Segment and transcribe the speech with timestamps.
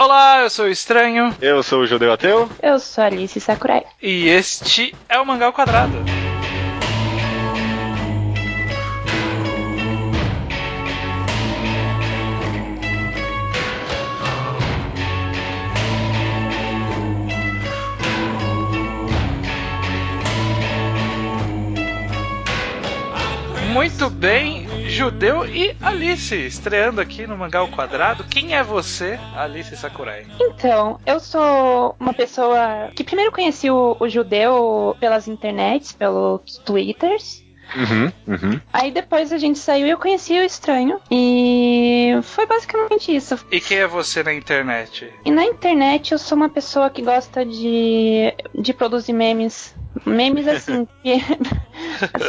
[0.00, 1.36] Olá, eu sou o Estranho.
[1.42, 2.48] Eu sou o Judeu Ateu.
[2.62, 3.84] Eu sou Alice Sakurai.
[4.00, 5.92] E este é o Mangá ao Quadrado.
[25.00, 28.22] Judeu e Alice, estreando aqui no Mangá ao Quadrado.
[28.24, 30.26] Quem é você, Alice Sakurai?
[30.38, 37.42] Então, eu sou uma pessoa que primeiro conheci o, o Judeu pelas internets, pelos twitters.
[37.74, 38.60] Uhum, uhum.
[38.70, 41.00] Aí depois a gente saiu e eu conheci o estranho.
[41.10, 43.38] E foi basicamente isso.
[43.50, 45.10] E quem é você na internet?
[45.24, 49.74] E na internet eu sou uma pessoa que gosta de, de produzir memes.
[50.04, 51.22] Memes assim, pi-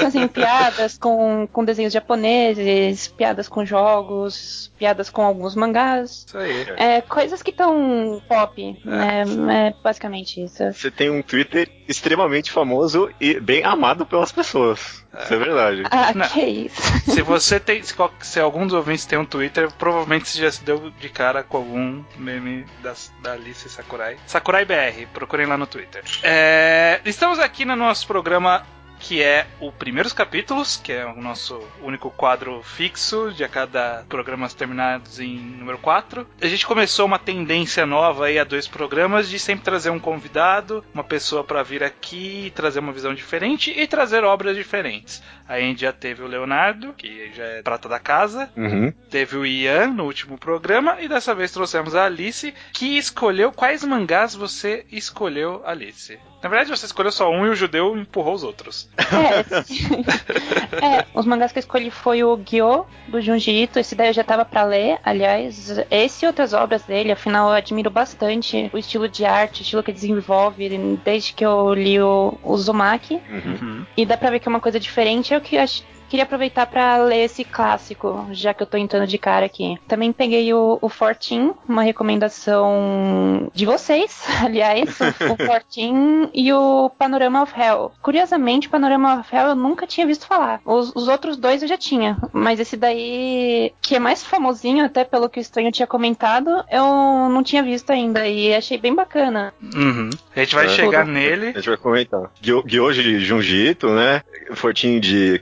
[0.06, 6.26] assim piadas com, com desenhos japoneses, piadas com jogos, piadas com alguns mangás.
[6.28, 6.66] Isso aí.
[6.78, 9.24] É, coisas que estão pop, né?
[9.70, 10.64] É basicamente isso.
[10.74, 15.01] Você tem um Twitter extremamente famoso e bem amado pelas pessoas.
[15.24, 15.84] Isso é verdade.
[15.92, 16.28] Ah, Não.
[16.30, 16.82] que isso.
[17.12, 17.84] Se você tem.
[17.84, 21.44] Se, se algum dos ouvintes tem um Twitter, provavelmente você já se deu de cara
[21.44, 24.18] com algum meme das- da Alice Sakurai.
[24.26, 26.02] Sakurai BR, procurem lá no Twitter.
[26.24, 28.66] É, estamos aqui no nosso programa.
[29.04, 34.06] Que é o Primeiros Capítulos, que é o nosso único quadro fixo de a cada
[34.08, 36.26] programa terminados em número 4.
[36.40, 40.86] A gente começou uma tendência nova aí a dois programas de sempre trazer um convidado,
[40.94, 45.22] uma pessoa para vir aqui, trazer uma visão diferente e trazer obras diferentes.
[45.48, 48.94] Aí a gente já teve o Leonardo, que já é prata da casa, Uhum.
[49.10, 53.84] teve o Ian no último programa e dessa vez trouxemos a Alice, que escolheu quais
[53.84, 56.18] mangás você escolheu, Alice.
[56.42, 58.90] Na verdade, você escolheu só um e o judeu empurrou os outros.
[58.98, 59.42] É.
[60.82, 63.78] É, os mangás que eu escolhi foi o Gyo, do Junji Ito.
[63.78, 65.70] Esse daí eu já tava pra ler, aliás.
[65.92, 69.84] Esse e outras obras dele, afinal eu admiro bastante o estilo de arte, o estilo
[69.84, 70.70] que ele desenvolve,
[71.04, 73.22] desde que eu li o, o Uzumaki.
[73.30, 73.86] Uhum.
[73.96, 75.34] E dá pra ver que é uma coisa diferente.
[75.34, 79.18] Eu que ach- queria aproveitar pra ler esse clássico, já que eu tô entrando de
[79.18, 79.78] cara aqui.
[79.88, 86.90] Também peguei o, o Fortin, uma recomendação de vocês, aliás, o, o Fortin e o
[86.98, 87.92] Panorama of Hell.
[88.02, 90.60] Curiosamente, o Panorama of Hell eu nunca tinha visto falar.
[90.66, 95.04] Os, os outros dois eu já tinha, mas esse daí, que é mais famosinho, até
[95.06, 96.84] pelo que o Estranho tinha comentado, eu
[97.30, 99.54] não tinha visto ainda e achei bem bacana.
[99.74, 100.10] Uhum.
[100.36, 100.70] A gente vai É.
[100.70, 101.14] chegar Tudo.
[101.14, 101.48] nele.
[101.48, 102.30] A gente vai comentar.
[102.42, 104.22] Gyo- Gyoji de Junji Ito, né?
[104.56, 105.40] Fortinho de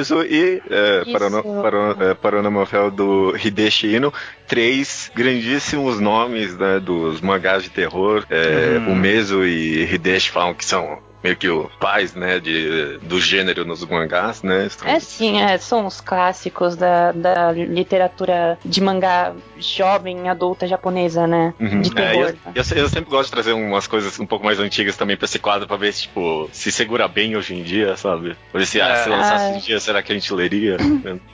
[0.00, 1.04] Kazumezo e é.
[1.12, 2.14] Parano- Parano- é,
[2.90, 4.12] do Hideshi Ino.
[4.46, 8.24] Três grandíssimos nomes né, dos mangás de terror.
[8.30, 8.92] É, Uhum.
[8.92, 13.64] O Mezo e Hideshi falam que são meio que os pais né, de, do gênero
[13.64, 14.66] nos mangás, né?
[14.66, 21.26] Estão- É sim, é, são os clássicos da, da literatura de mangá jovem, adulta japonesa,
[21.26, 21.52] né?
[21.60, 21.80] Uhum.
[21.82, 22.34] De É, terror.
[22.54, 25.24] eu, eu, eu sempre gosto de trazer umas coisas um pouco mais antigas também pra
[25.26, 28.36] esse quadro, pra ver se, tipo, se segura bem hoje em dia, sabe?
[28.50, 28.96] Pra ver se, ah, É.
[29.02, 29.56] se lançasse Ah.
[29.56, 30.76] um dia, será que a gente leria?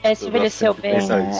[0.03, 0.97] É, se Eu envelheceu bem.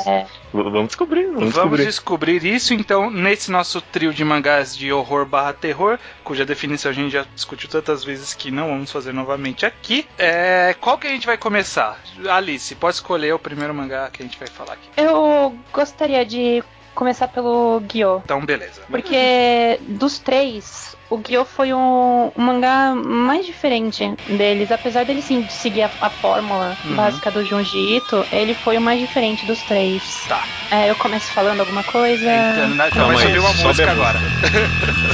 [0.08, 0.26] É.
[0.54, 1.86] Vamos descobrir, vamos, Vamos descobrir.
[1.86, 6.94] descobrir isso então nesse nosso trio de mangás de horror barra terror, cuja definição a
[6.94, 10.08] gente já discutiu tantas vezes que não vamos fazer novamente aqui.
[10.18, 12.00] É, qual que a gente vai começar?
[12.30, 14.90] Alice, pode escolher o primeiro mangá que a gente vai falar aqui.
[14.98, 16.64] Eu gostaria de
[16.96, 18.22] começar pelo Gyo.
[18.26, 18.82] Então, beleza.
[18.90, 24.72] Porque dos três, o Gyo foi um, um mangá mais diferente deles.
[24.72, 26.96] Apesar dele sim seguir a, a fórmula Uhum.
[26.96, 30.26] básica do Junji Ito, ele foi o mais diferente dos três.
[30.28, 30.48] Tá.
[30.70, 32.30] É, eu começo falando alguma coisa.
[32.30, 34.20] Então, Calma vai subir uma música agora.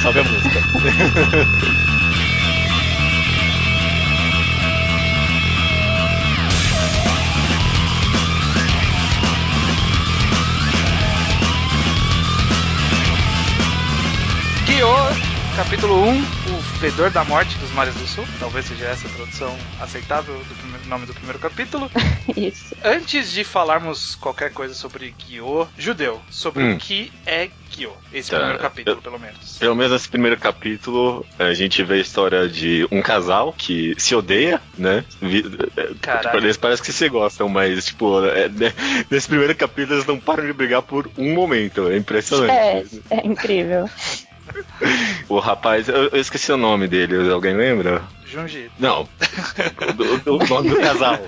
[0.02, 0.60] Sobe a música.
[15.74, 18.24] capítulo 1, o fedor da morte dos mares do sul.
[18.40, 21.90] Talvez seja essa a tradução aceitável do primeiro- nome do primeiro capítulo.
[22.38, 22.76] Isso.
[22.84, 26.76] Antes de falarmos qualquer coisa sobre Guiô, judeu, sobre Hum.
[26.76, 27.92] o que é Guiô.
[28.14, 28.38] Esse Tá.
[28.38, 29.58] primeiro capítulo, pelo menos.
[29.58, 34.14] Pelo menos nesse primeiro capítulo, a gente vê a história de um casal que se
[34.14, 35.04] odeia, né?
[36.02, 36.26] Caralho.
[36.28, 38.72] tipo, eles parecem que se gostam, mas, tipo, é, né,
[39.10, 41.88] nesse primeiro capítulo eles não param de brigar por um momento.
[41.88, 42.52] É impressionante.
[43.10, 43.90] É, é incrível.
[45.30, 48.02] O rapaz, eu, eu esqueci o nome dele, alguém lembra?
[48.26, 49.08] Junji, Não.
[49.96, 51.20] do, do- do nome do casal.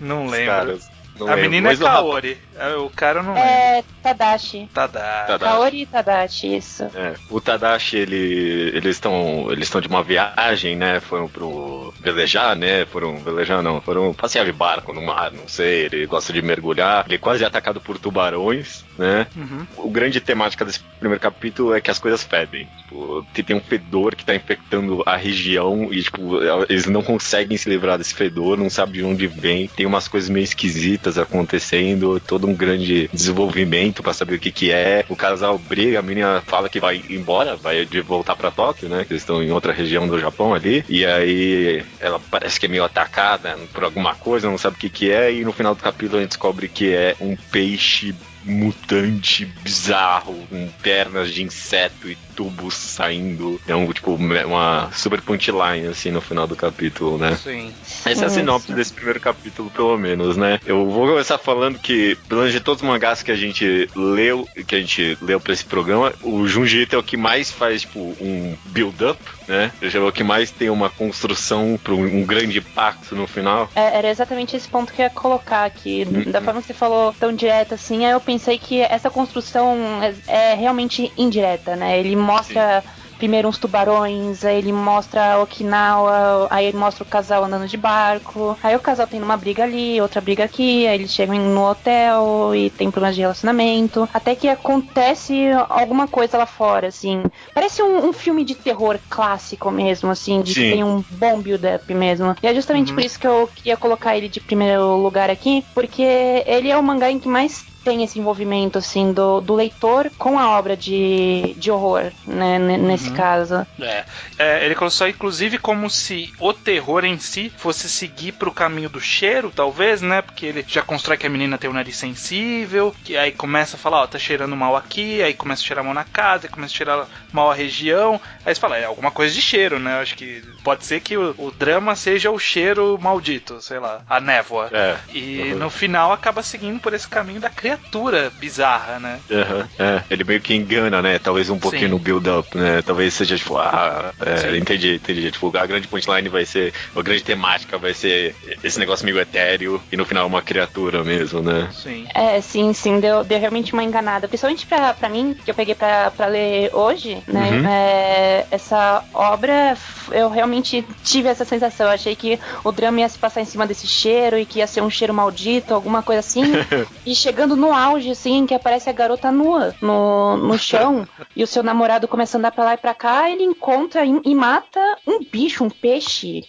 [0.00, 0.46] não lembro.
[0.46, 0.90] caras.
[1.18, 2.38] Não a lembro, menina é mas o rapaz- Kaori.
[2.58, 3.48] É, O cara não lembro.
[3.48, 4.68] É Tadashi.
[4.74, 5.26] Tadashi.
[5.26, 5.44] Tadashi.
[5.44, 6.84] Kaori Tadashi, isso.
[6.94, 11.00] É, o Tadashi, ele, eles estão eles estão de uma viagem, né?
[11.00, 12.84] Foram pro velejar, né?
[12.86, 15.86] Foram velejar, não, foram passear de barco no mar, não sei.
[15.86, 17.04] Ele gosta de mergulhar.
[17.06, 19.26] Ele é quase atacado por tubarões, né?
[19.36, 19.66] Uhum.
[19.78, 22.68] O grande temática desse primeiro capítulo é que as coisas fedem.
[22.82, 26.38] Tipo, tem- tem um fedor que tá infectando a região e, tipo,
[26.68, 29.68] eles não conseguem se livrar desse fedor, não sabem de onde vem.
[29.68, 34.70] Tem umas coisas meio esquisitas acontecendo, todo um grande desenvolvimento pra saber o que que
[34.70, 35.04] é.
[35.08, 39.04] O casal briga, a menina fala que vai embora, vai de voltar pra Tóquio, né?
[39.04, 40.84] Que eles estão em outra região do Japão ali.
[40.88, 44.90] E aí ela parece que é meio atacada por alguma coisa, não sabe o que
[44.90, 45.32] que é.
[45.32, 50.68] E no final do capítulo a gente descobre que é um peixe mutante bizarro, com
[50.82, 53.60] pernas de inseto e tubos saindo.
[53.66, 57.36] É um, tipo, uma super punchline, assim, no final do capítulo, né?
[57.36, 57.72] Sim.
[58.04, 58.74] Essa é a Sim, sinopse sim.
[58.74, 60.58] desse primeiro capítulo, pelo menos, né?
[60.66, 64.48] Eu vou começar falando que, pelo menos de todos os mangás que a gente leu,
[64.66, 68.00] que a gente leu pra esse programa, o Junji é o que mais faz, tipo,
[68.20, 69.70] um build-up, né?
[69.80, 73.70] Ele é o que mais tem uma construção pra um, um grande impacto no final.
[73.74, 76.04] É, era exatamente esse ponto que eu ia colocar aqui.
[76.04, 80.14] Da forma que você falou tão direto assim, aí eu pensei que essa construção é,
[80.26, 81.98] é realmente indireta, né?
[81.98, 82.84] Ele mostra
[83.18, 88.58] primeiro uns tubarões, aí ele mostra Okinawa, aí ele mostra o casal andando de barco,
[88.62, 92.54] aí o casal tem uma briga ali, outra briga aqui, aí eles chegam no hotel
[92.54, 97.22] e tem problemas de relacionamento, até que acontece alguma coisa lá fora, assim.
[97.54, 100.70] Parece um, um filme de terror clássico mesmo, assim, de que Sim.
[100.70, 102.34] tem um bom build-up mesmo.
[102.42, 102.94] E é justamente Uhum.
[102.96, 106.02] por isso que eu queria colocar ele de primeiro lugar aqui, porque
[106.46, 110.38] ele é o mangá em que mais tem esse envolvimento, assim, do, do leitor com
[110.38, 113.16] a obra de, de horror, né, n- nesse Uhum.
[113.16, 113.66] caso.
[113.80, 114.04] É.
[114.38, 119.00] É, ele colocou inclusive como se o terror em si fosse seguir pro caminho do
[119.00, 120.22] cheiro, talvez, né?
[120.22, 123.78] Porque ele já constrói que a menina tem um nariz sensível, que aí começa a
[123.78, 126.72] falar, ó, tá cheirando mal aqui, aí começa a cheirar mal na casa, aí começa
[126.72, 128.20] a cheirar mal a região.
[128.44, 129.96] Aí você fala, é alguma coisa de cheiro, né?
[129.96, 134.02] Eu acho que pode ser que o, o drama seja o cheiro maldito, sei lá,
[134.08, 134.68] a névoa.
[134.72, 134.96] É.
[135.12, 135.58] E Uhum.
[135.58, 139.18] no final acaba seguindo por esse caminho da criatura bizarra, né?
[139.30, 141.18] Aham, é, ele meio que engana, né?
[141.18, 141.88] Talvez um pouquinho Sim.
[141.88, 142.82] no build-up, né?
[142.82, 145.30] Talvez seja tipo, ah, é, entendi, entendi.
[145.30, 149.82] Tipo, a grande punchline vai ser, a grande temática vai ser esse negócio meio etéreo
[149.90, 151.68] e no final uma criatura mesmo, né?
[151.72, 152.06] Sim.
[152.14, 154.28] É, sim, sim, deu, deu realmente uma enganada.
[154.28, 157.50] Principalmente pra, pra mim, que eu peguei pra, pra ler hoje, né?
[157.50, 157.68] Uhum.
[157.68, 159.76] é, essa obra,
[160.10, 161.86] eu realmente tive essa sensação.
[161.86, 164.66] Eu achei que o drama ia se passar em cima desse cheiro e que ia
[164.66, 166.42] ser um cheiro maldito, alguma coisa assim.
[167.06, 171.06] e chegando no auge, assim, que aparece a garota nua no, no chão
[171.36, 174.20] e o seu namorado começa a andar pra lá e pra cá, ele encontra e,
[174.24, 176.42] e mata um bicho, um peixe.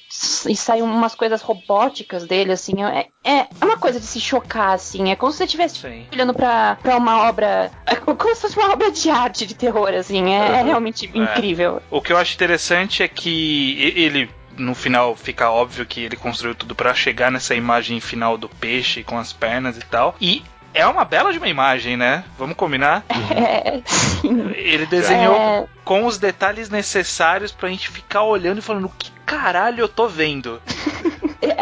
[0.48, 2.84] E saem umas coisas robóticas dele, assim.
[2.84, 5.12] É, é uma coisa de se chocar, assim.
[5.12, 6.06] É como se você estivesse Sim.
[6.12, 7.72] olhando pra, pra uma obra.
[7.86, 10.34] É como se fosse uma obra de arte de terror, assim.
[10.34, 10.66] É, é Uhum.
[10.66, 11.82] realmente incrível.
[11.92, 16.54] O que eu acho interessante é que ele no final fica óbvio que ele construiu
[16.56, 20.16] tudo pra chegar nessa imagem final do peixe com as pernas e tal.
[20.22, 20.44] E
[20.74, 22.24] é uma bela de uma imagem, né?
[22.38, 23.04] Vamos combinar?
[23.34, 24.52] É, sim.
[24.56, 29.12] Ele desenhou É, com os detalhes necessários pra gente ficar olhando e falando: o que
[29.26, 30.62] caralho eu tô vendo?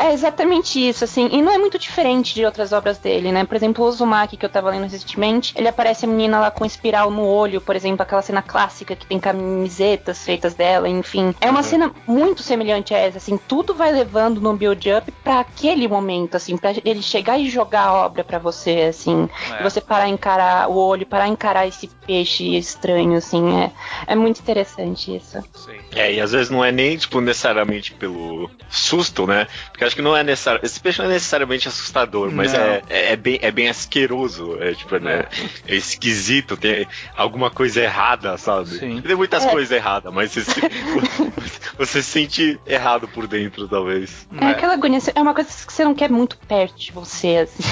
[0.01, 3.45] É exatamente isso, assim, e não é muito diferente de outras obras dele, né?
[3.45, 6.65] Por exemplo, o Uzumaki, que eu tava lendo recentemente, ele aparece a menina lá com
[6.65, 11.36] espiral no olho, por exemplo, aquela cena clássica que tem camisetas feitas dela, enfim.
[11.39, 15.88] É uma cena muito semelhante a essa, assim, tudo vai levando no build-up pra aquele
[15.88, 19.59] momento, assim, pra ele chegar e jogar a obra pra você, assim, É.
[19.59, 23.71] e você parar a encarar o olho, parar a encarar esse peixe estranho, assim, é,
[24.07, 25.39] é muito interessante isso.
[25.54, 25.77] Sim.
[25.95, 29.47] É, e às vezes não é nem, tipo, necessariamente pelo susto, né?
[29.71, 30.62] Porque acho que não é necessário.
[30.64, 34.57] Esse peixe não é necessariamente assustador, mas é, é, é bem, é bem asqueroso.
[34.62, 35.26] É, tipo, né?
[35.68, 38.69] é esquisito, tem alguma coisa errada, sabe?
[38.69, 39.02] Sim.
[39.02, 39.50] Tem muitas É.
[39.50, 40.62] coisas erradas, mas você, se-
[41.78, 44.28] você se sente errado por dentro, talvez.
[44.40, 44.48] É, É.
[44.52, 47.64] aquela agonia, é uma coisa que você não quer muito perto de você, assim.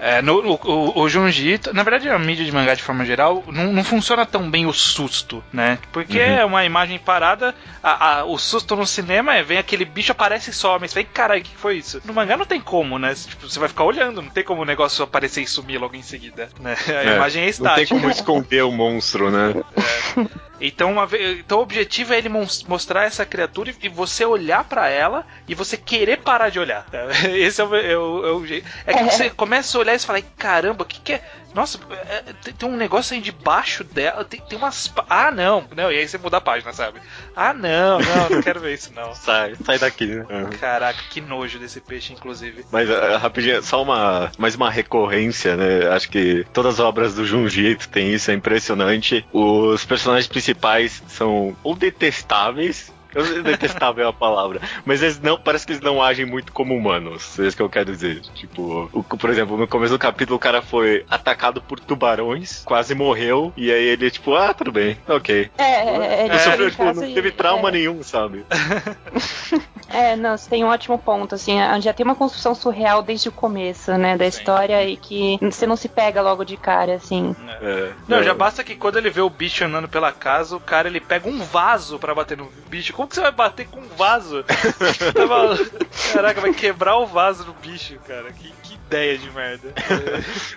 [0.00, 3.44] É, no, o, o, o Junji na verdade a mídia de mangá de forma geral,
[3.48, 5.78] não, não funciona tão bem o susto, né?
[5.92, 6.24] Porque Uhum.
[6.38, 10.50] é uma imagem parada, a, a- o susto no cinema é, vem aquele bicho, aparece
[10.50, 12.00] e some, você fala, caralho, o que foi isso?
[12.04, 13.14] No mangá não tem como, né?
[13.14, 16.02] Tipo, você vai ficar olhando, não tem como o negócio aparecer e sumir logo em
[16.02, 16.74] seguida, né?
[16.88, 17.94] A É, imagem é Não tem estática.
[17.94, 19.54] como esconder o monstro, né?
[20.60, 24.88] Então, uma vez, então o objetivo é ele mostrar essa criatura e você olhar para
[24.88, 26.86] ela e você querer parar de olhar.
[27.34, 28.68] Esse é o, é o, é o jeito.
[28.86, 31.22] É que você começa a olhar e você fala, caramba, o que, que é?
[31.54, 31.78] Nossa,
[32.08, 34.24] é, tem, tem, um negócio aí debaixo dela.
[34.24, 34.92] Tem, tem umas.
[35.08, 35.64] Ah, não.
[35.74, 37.00] Não, e aí você muda a página, sabe?
[37.34, 39.14] Ah, não, não, não quero ver isso, não.
[39.14, 40.26] sai, sai daqui, né?
[40.30, 40.50] Uhum.
[40.58, 42.64] Caraca, que nojo desse peixe, inclusive.
[42.70, 44.30] Mas, uh, rapidinho, só uma.
[44.38, 45.88] Mais uma recorrência, né?
[45.88, 49.26] Acho que todas as obras do Junji tem isso, é impressionante.
[49.32, 54.60] Os personagens principais são ou detestáveis eu detestável é a palavra.
[54.84, 57.38] Mas eles não, parece que eles não agem muito como humanos.
[57.38, 58.20] É isso que eu quero dizer.
[58.34, 62.94] Tipo, o, por exemplo, no começo do capítulo o cara foi atacado por tubarões, quase
[62.94, 65.50] morreu, e aí ele, tipo, ah, tudo bem, ok.
[65.58, 67.72] É, é, é, sofreu, tipo, não teve trauma é.
[67.72, 68.44] nenhum, sabe?
[69.90, 73.32] é, não, você tem um ótimo ponto, assim, já tem uma construção surreal desde o
[73.32, 74.38] começo, né, da Sim.
[74.38, 77.34] história e que você não se pega logo de cara, assim.
[77.60, 77.90] É.
[78.06, 81.00] Não, já basta que quando ele vê o bicho andando pela casa, o cara ele
[81.00, 84.44] pega um vaso para bater no bicho como que você vai bater com um vaso?
[86.12, 88.30] Caraca, vai quebrar o vaso do bicho, cara.
[88.32, 89.72] Que, que ideia de merda.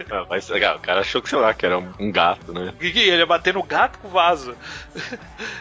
[0.10, 2.74] Não, mas, o cara achou que, sei lá, que era um gato, né?
[2.80, 4.56] Que, que ele ia bater no gato com o vaso.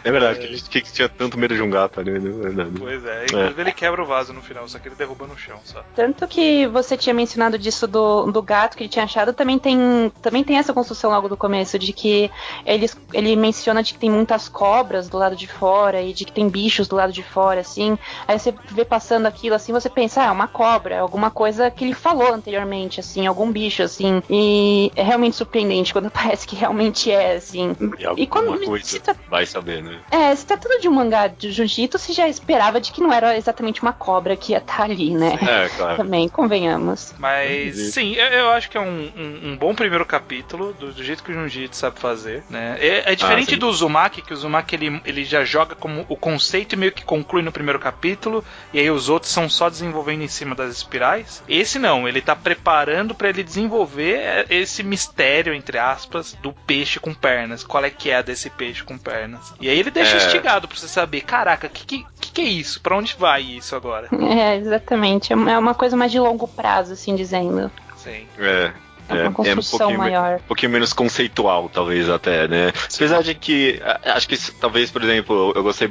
[0.02, 0.42] É verdade, é.
[0.42, 2.66] que ele tinha tanto medo de um gato ali, né?
[2.78, 3.61] Pois é, inclusive é.
[3.62, 5.82] Ele quebra o vaso no final, só que ele derruba no chão, só.
[5.94, 10.12] Tanto que você tinha mencionado disso do, do gato que ele tinha achado, também tem,
[10.20, 12.30] também tem essa construção logo do começo, de que
[12.66, 16.32] ele, ele menciona de que tem muitas cobras do lado de fora e de que
[16.32, 17.98] tem bichos do lado de fora, assim.
[18.26, 21.84] Aí você vê passando aquilo, assim, você pensa, ah, é uma cobra, alguma coisa que
[21.84, 24.22] ele falou anteriormente, assim, algum bicho, assim.
[24.28, 27.74] E é realmente surpreendente quando parece que realmente é, assim.
[27.98, 29.98] E, e quando coisa tá, vai saber, né?
[30.10, 33.12] É, se tá tudo de um mangá de Jujutsu, você já esperava de que não
[33.12, 33.51] era exatamente
[33.82, 35.38] uma cobra que ia estar tá ali, né?
[35.42, 35.96] É, claro.
[35.96, 37.14] Também, convenhamos.
[37.18, 41.04] Mas, sim, eu, eu acho que é um, um, um, bom primeiro capítulo, do, do
[41.04, 42.76] jeito que o Jujutsu sabe fazer, né?
[42.80, 46.16] É, é diferente ah, do Uzumaki, que o Uzumaki ele, ele já joga como o
[46.16, 50.22] conceito e meio que conclui no primeiro capítulo, e aí os outros são só desenvolvendo
[50.22, 51.42] em cima das espirais.
[51.48, 56.98] Esse não, ele tá preparando para ele desenvolver é, esse mistério, entre aspas, do peixe
[56.98, 57.64] com pernas.
[57.64, 59.52] Qual é que é desse peixe com pernas?
[59.60, 60.24] E aí ele deixa é...
[60.24, 62.80] instigado pra você saber, caraca, o que, que, que é isso?
[62.80, 64.08] Para onde vai isso agora?
[64.32, 65.32] É, exatamente.
[65.32, 67.70] É uma coisa mais de longo prazo, assim dizendo.
[67.96, 68.26] Sim.
[68.38, 68.72] É.
[69.08, 70.36] É, uma construção é um maior.
[70.36, 72.72] Um pouquinho menos conceitual, talvez, até, né?
[72.94, 75.90] Apesar de que, acho que talvez, por exemplo, eu gostei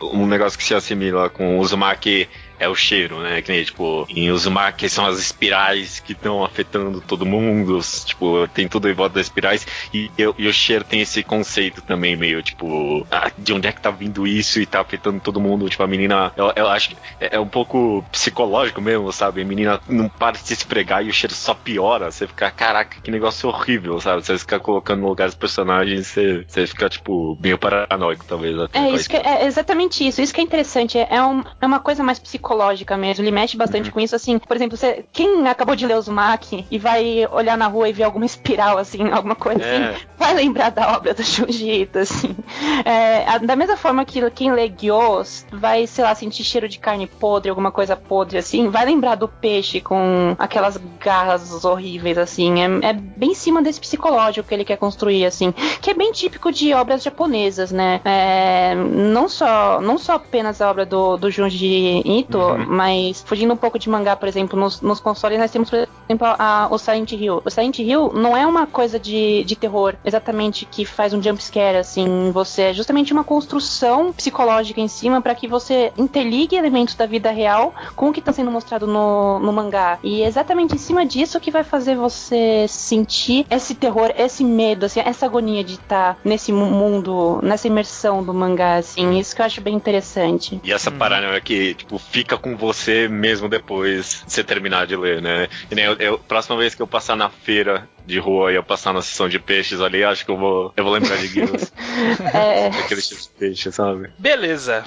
[0.00, 3.42] um negócio que se assimila com o Uzumaki é o cheiro, né?
[3.42, 8.68] Que nem, tipo, em Uzumaki são as espirais que estão afetando todo mundo, tipo, tem
[8.68, 13.06] tudo em volta das espirais, e, e, o cheiro tem esse conceito também, meio, tipo,
[13.10, 15.86] ah, de onde é que tá vindo isso e tá afetando todo mundo, tipo, a
[15.86, 19.42] menina, eu, eu acho que é, é, um pouco psicológico mesmo, sabe?
[19.42, 23.00] A menina não para de se esfregar e o cheiro só piora, você fica, caraca,
[23.00, 24.24] que negócio horrível, sabe?
[24.24, 28.58] Você fica colocando no lugar dos personagens, você, você fica, tipo, meio paranoico, talvez.
[28.58, 31.80] Até, é, isso que, é exatamente isso, isso que é interessante, é, um, é uma
[31.80, 33.24] coisa mais psicológica psicológica mesmo.
[33.24, 33.92] Ele mexe bastante uhum.
[33.92, 34.38] com isso, assim.
[34.38, 37.92] Por exemplo, você, quem acabou de ler os Uzumaki e vai olhar na rua e
[37.92, 39.88] ver alguma espiral, assim, alguma coisa é.
[39.90, 42.36] assim, vai lembrar da obra do Junji assim.
[42.84, 47.06] É, da mesma forma que quem lê Gyos vai, sei lá, sentir cheiro de carne
[47.06, 52.62] podre, alguma coisa podre, assim, vai lembrar do peixe com aquelas garras horríveis, assim.
[52.62, 55.52] É, é bem em cima desse psicológico que ele quer construir, assim.
[55.80, 58.00] Que é bem típico de obras japonesas, né?
[58.04, 62.66] É, não, só, não só apenas a obra do, do Junji Ito, uhum.
[62.66, 66.26] mas fugindo um pouco de mangá, por exemplo, nos, nos consoles nós temos, por exemplo,
[66.38, 67.42] a, o Silent Hill.
[67.44, 71.42] O Silent Hill não é uma coisa de, de terror exatamente que faz um jump
[71.42, 76.94] scare assim você, é justamente uma construção psicológica em cima para que você interligue elementos
[76.94, 79.98] da vida real com o que está sendo mostrado no, no mangá.
[80.02, 84.86] E é exatamente em cima disso que vai fazer você sentir esse terror, esse medo,
[84.86, 89.18] assim, essa agonia de estar tá nesse mundo, nessa imersão do mangá, assim.
[89.18, 90.60] Isso que eu acho bem interessante.
[90.64, 90.98] E essa hum.
[90.98, 95.46] parada que, tipo, fica fica com você mesmo depois de você terminar de ler, né?
[95.70, 98.64] E nem eu, eu, próxima vez que eu passar na feira de rua e eu
[98.64, 101.58] passar na sessão de peixes ali, acho que eu vou, eu vou lembrar de Guilherme.
[102.34, 102.66] é.
[102.80, 104.10] Aquele tipo de peixe, sabe?
[104.18, 104.84] Beleza.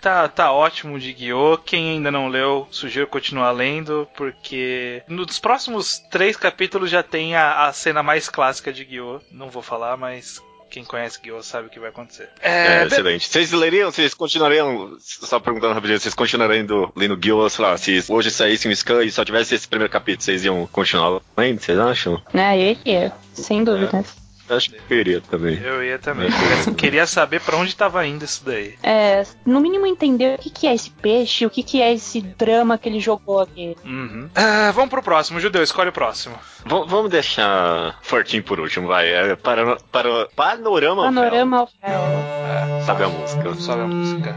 [0.00, 1.58] Tá, tá ótimo de Guiô.
[1.58, 7.66] Quem ainda não leu, sugiro continuar lendo, porque nos próximos três capítulos já tem a,
[7.66, 9.20] a cena mais clássica de Guiô.
[9.30, 10.40] Não vou falar, mas
[10.72, 12.30] quem conhece Guiô sabe o que vai acontecer.
[12.40, 13.28] É, é excelente.
[13.28, 18.30] Vocês leriam, vocês continuariam, só perguntando rapidinho, vocês continuariam lendo Guiô, sei lá, se hoje
[18.30, 22.22] saísse um scan e só tivesse esse primeiro capítulo, vocês iam continuar lendo, vocês acham?
[22.32, 23.98] Ah, eu ia, sem dúvida.
[23.98, 24.21] É.
[24.48, 25.58] Acho que eu iria também.
[25.62, 26.28] Eu ia também.
[26.66, 28.74] Eu queria saber para onde estava indo isso daí.
[28.82, 32.20] É, no mínimo entender o que, que é esse peixe, o que, que é esse
[32.20, 33.76] drama que ele jogou aqui.
[33.84, 34.28] Uhum.
[34.36, 36.34] Uh, vamos pro próximo, Judeu, escolhe o próximo.
[36.64, 39.08] V vamos deixar Fortinho por último, vai.
[39.08, 42.82] É, para, para, panorama Panorama of Hell.
[42.84, 43.54] Sabe a música.
[43.54, 44.36] Sobe a música.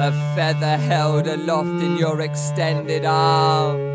[0.00, 3.91] A feather held aloft in your extended arm.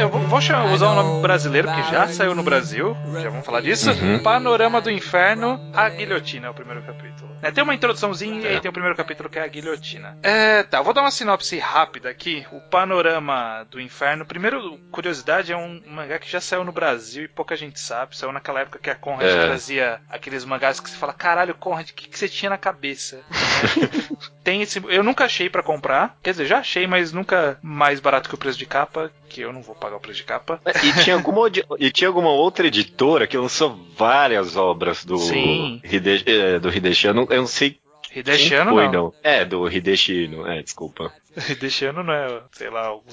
[0.00, 3.60] Eu vou chamar- usar o nome brasileiro, que já saiu no Brasil, já vamos falar
[3.60, 3.90] disso.
[3.90, 4.18] Uhum.
[4.20, 7.35] Panorama do Inferno, a Guilhotina é o primeiro capítulo.
[7.46, 10.18] É, tem uma introduçãozinha e aí tem o primeiro capítulo que é a Guilhotina.
[10.22, 12.44] É, tá, eu vou dar uma sinopse rápida aqui.
[12.50, 17.28] O Panorama do Inferno, primeiro, curiosidade, é um mangá que já saiu no Brasil e
[17.28, 18.16] pouca gente sabe.
[18.16, 19.46] Saiu naquela época que a Conrad É.
[19.46, 23.20] trazia aqueles mangás que você fala, caralho, Conrad, o que, que você tinha na cabeça?
[24.42, 24.82] tem esse.
[24.88, 26.16] Eu nunca achei pra comprar.
[26.22, 29.10] Quer dizer, já achei, mas nunca mais barato que o preço de capa.
[29.28, 30.60] Que eu não vou pagar o preço de capa.
[30.84, 31.50] E tinha, alguma,
[31.80, 35.80] e tinha alguma outra editora que lançou várias obras do Sim.
[35.84, 37.08] Hide, eh, do Hideshi.
[37.36, 37.78] Eu não, sei
[38.14, 38.92] Hideshiano foi, não.
[38.92, 39.14] não.
[39.22, 40.46] É, do Hideshi, não.
[40.46, 41.12] É, desculpa.
[41.50, 43.04] Hideshiano não é, sei lá, algum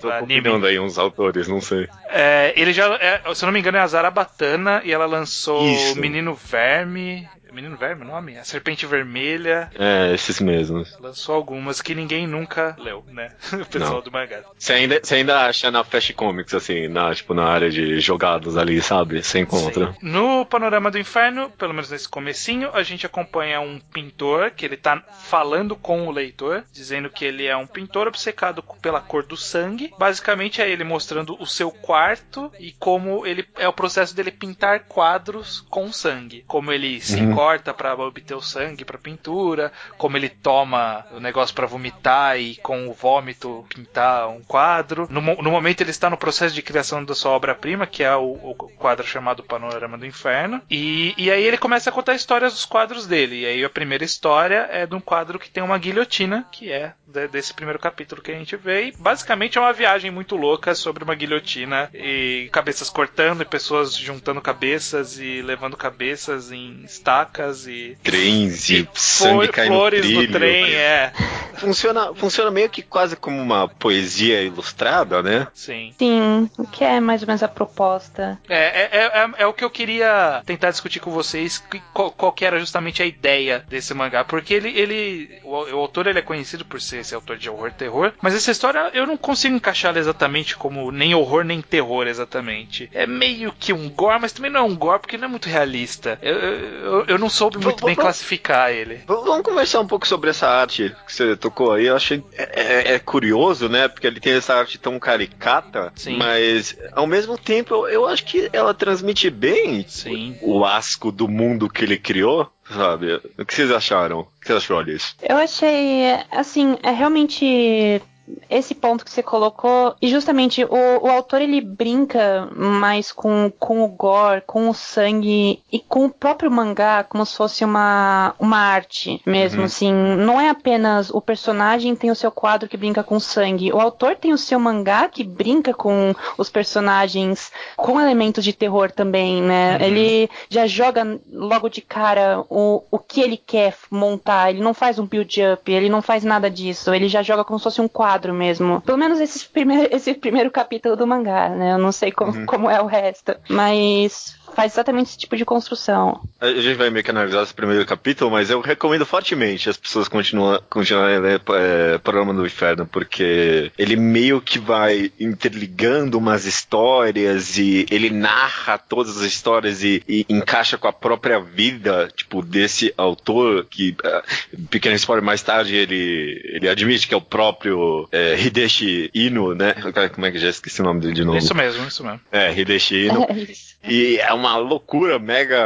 [0.00, 0.36] Tô anime.
[0.36, 1.88] combinando aí uns autores, não sei.
[2.08, 5.66] É, ele já, é, se eu não me engano, é a Zarabatana e ela lançou
[5.68, 5.98] Isso.
[5.98, 7.28] Menino Verme.
[7.54, 8.36] Menino Verme o nome?
[8.36, 9.70] A Serpente Vermelha.
[9.78, 10.96] É, esses mesmos.
[11.00, 13.32] Lançou algumas que ninguém nunca leu, né?
[13.52, 14.00] O pessoal Não.
[14.02, 14.40] do mangá.
[14.58, 18.56] Você ainda, você ainda acha na Flash Comics, assim, na, tipo, na área de jogados
[18.56, 19.22] ali, sabe?
[19.22, 19.92] Você encontra.
[19.92, 19.98] Sim.
[20.02, 24.76] No Panorama do Inferno, pelo menos nesse comecinho, a gente acompanha um pintor que ele
[24.76, 29.36] tá falando com o leitor, dizendo que ele é um pintor obcecado pela cor do
[29.36, 29.92] sangue.
[29.98, 34.80] Basicamente é ele mostrando o seu quarto e como ele é o processo dele pintar
[34.80, 36.44] quadros com sangue.
[36.46, 37.34] Como ele se Uhum.
[37.44, 42.56] Corta para obter o sangue para pintura, como ele toma o negócio para vomitar e
[42.56, 45.06] com o vômito pintar um quadro.
[45.10, 48.32] No, no momento ele está no processo de criação da sua obra-prima, que é o,
[48.32, 50.62] o quadro chamado Panorama do Inferno.
[50.70, 53.40] E, e aí ele começa a contar histórias dos quadros dele.
[53.42, 56.94] E aí a primeira história é de um quadro que tem uma guilhotina, que é
[57.06, 58.86] de- desse primeiro capítulo que a gente vê.
[58.86, 63.94] E basicamente é uma viagem muito louca sobre uma guilhotina e cabeças cortando e pessoas
[63.94, 67.33] juntando cabeças e levando cabeças em estacas
[67.66, 70.22] e Trens e e sangue flor- caindo no flores trilho.
[70.22, 71.12] no trem, é.
[71.56, 75.46] Funciona, funciona meio que quase como uma poesia ilustrada, né?
[75.54, 75.94] Sim.
[75.98, 78.38] Sim, o que é mais ou menos a proposta.
[78.48, 81.62] É, é, é, é- é o que eu queria tentar discutir com vocês,
[81.92, 84.24] qual, qual que era justamente a ideia desse mangá.
[84.24, 87.68] Porque ele, ele o, o autor ele é conhecido por ser esse autor de horror
[87.68, 92.06] e terror, mas essa história eu não consigo encaixá-la exatamente como nem horror nem terror
[92.06, 92.90] exatamente.
[92.92, 95.48] É meio que um gore, mas também não é um gore porque não é muito
[95.48, 96.18] realista.
[96.20, 99.00] Eu, eu, eu não soube muito bem classificar ele.
[99.06, 101.86] Vamos conversar um pouco sobre essa arte que você tocou aí.
[101.86, 103.88] Eu achei é, é- é curioso, né?
[103.88, 106.16] Porque ele tem essa arte tão caricata, Sim.
[106.16, 110.36] mas ao mesmo tempo eu, eu acho que ela transmite bem Sim.
[110.42, 113.20] o, o asco do mundo que ele criou, sabe?
[113.38, 114.20] O que vocês acharam?
[114.20, 115.14] O que você achou disso?
[115.22, 118.00] Eu achei, assim, é realmente
[118.48, 120.68] esse ponto que você colocou, e justamente o,
[121.02, 126.10] o autor ele brinca mais com, com o gore, com o sangue e com o
[126.10, 129.66] próprio mangá, como se fosse uma, uma arte mesmo, Uhum.
[129.66, 129.92] assim.
[129.92, 134.16] Não é apenas o personagem tem o seu quadro que brinca com sangue, o autor
[134.16, 139.76] tem o seu mangá que brinca com os personagens com elementos de terror também, né?
[139.76, 139.84] Uhum.
[139.84, 144.98] Ele já joga logo de cara o, o que ele quer montar, ele não faz
[144.98, 148.13] um build-up, ele não faz nada disso, ele já joga como se fosse um quadro
[148.34, 148.80] mesmo.
[148.82, 151.72] Pelo menos esse primeiro, esse primeiro capítulo do mangá, né?
[151.72, 152.46] Eu não sei como, Uhum.
[152.46, 156.20] como é o resto, mas faz exatamente esse tipo de construção.
[156.40, 160.08] A gente vai meio que analisar esse primeiro capítulo, mas eu recomendo fortemente as pessoas
[160.08, 167.58] continuarem a ler é, Programa do Inferno, porque ele meio que vai interligando umas histórias
[167.58, 172.92] e ele narra todas as histórias e, e encaixa com a própria vida, tipo, desse
[172.96, 174.22] autor que, ah,
[174.70, 179.74] pequeno spoiler, mais tarde ele, ele admite que é o próprio é, Hideshi Ino, né?
[180.14, 181.38] Como é que já esqueci o nome dele de novo?
[181.38, 182.20] Isso mesmo, isso mesmo.
[182.30, 183.24] É, Hideshi Ino.
[183.34, 183.74] É isso.
[183.86, 185.56] E é uma loucura mega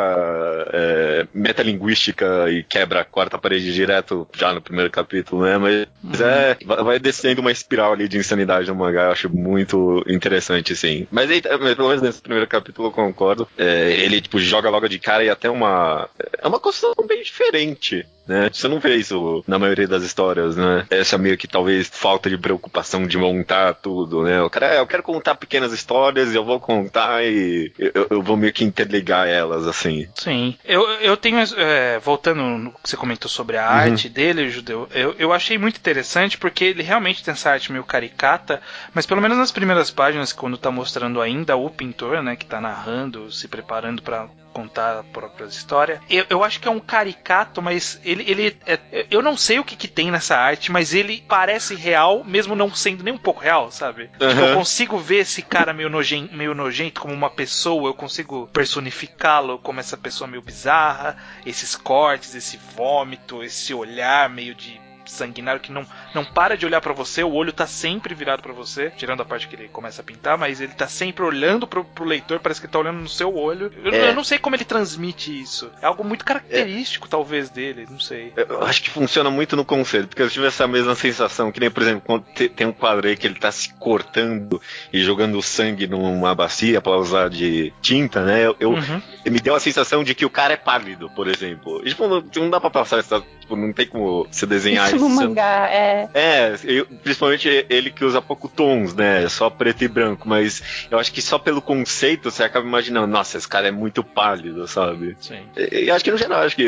[0.72, 5.58] é, metalinguística e quebra a quarta parede direto já no primeiro capítulo, né?
[5.58, 10.76] Mas é, vai descendo uma espiral ali de insanidade no mangá, eu acho muito interessante,
[10.76, 11.06] sim.
[11.10, 13.48] Mas pelo menos nesse primeiro capítulo eu concordo.
[13.56, 16.08] É, ele, tipo, joga logo de cara e até uma.
[16.40, 18.06] É uma construção bem diferente.
[18.28, 18.50] Né?
[18.52, 20.86] Você não vê isso na maioria das histórias, né?
[20.90, 24.42] Essa meio que talvez falta de preocupação de montar tudo, né?
[24.42, 28.36] O cara, é, eu quero contar pequenas histórias, eu vou contar e eu, eu vou
[28.36, 30.06] meio que interligar elas, assim.
[30.14, 30.54] Sim.
[30.62, 31.38] Eu, eu tenho.
[31.56, 35.78] é, voltando no que você comentou sobre a arte dele, Judeu, eu, eu achei muito
[35.78, 38.60] interessante porque ele realmente tem essa arte meio caricata,
[38.92, 42.60] mas pelo menos nas primeiras páginas, quando tá mostrando ainda o pintor, né, que tá
[42.60, 46.00] narrando, se preparando pra contar a própria história.
[46.08, 49.64] Eu, eu acho que é um caricato, mas ele, ele é, eu não sei o
[49.64, 53.40] que, que tem nessa arte, mas ele parece real, mesmo não sendo nem um pouco
[53.40, 54.08] real, sabe?
[54.08, 58.48] Tipo, eu consigo ver esse cara meio nojento, meio nojento como uma pessoa, eu consigo
[58.52, 65.60] personificá-lo como essa pessoa meio bizarra, esses cortes, esse vômito, esse olhar meio de sanguinário
[65.60, 68.90] que não, não para de olhar para você, o olho tá sempre virado para você,
[68.96, 72.04] tirando a parte que ele começa a pintar, mas ele tá sempre olhando pro, pro
[72.04, 73.72] leitor, parece que ele tá olhando no seu olho.
[73.82, 74.10] Eu, é.
[74.10, 75.70] eu, não sei como ele transmite isso.
[75.80, 77.10] É algo muito característico, é.
[77.10, 78.32] talvez, dele, não sei.
[78.36, 81.70] Eu acho que funciona muito no conceito, porque eu tive essa mesma sensação, que nem,
[81.70, 84.60] por exemplo, quando tem um quadro aí que ele tá se cortando
[84.92, 88.46] e jogando sangue numa bacia para usar de tinta, né?
[88.46, 89.02] Eu, eu uhum.
[89.30, 91.80] Me deu a sensação de que o cara é pálido, por exemplo.
[91.84, 93.20] E, tipo, não, não dá pra passar essa.
[93.40, 96.08] Tipo, não tem como você desenhar no mangá, é.
[96.14, 99.28] É, eu, principalmente ele que usa pouco tons, né?
[99.28, 103.38] Só preto e branco, mas eu acho que só pelo conceito você acaba imaginando, nossa,
[103.38, 105.16] esse cara é muito pálido, sabe?
[105.20, 105.40] Sim.
[105.56, 106.62] E, e acho que no geral, acho que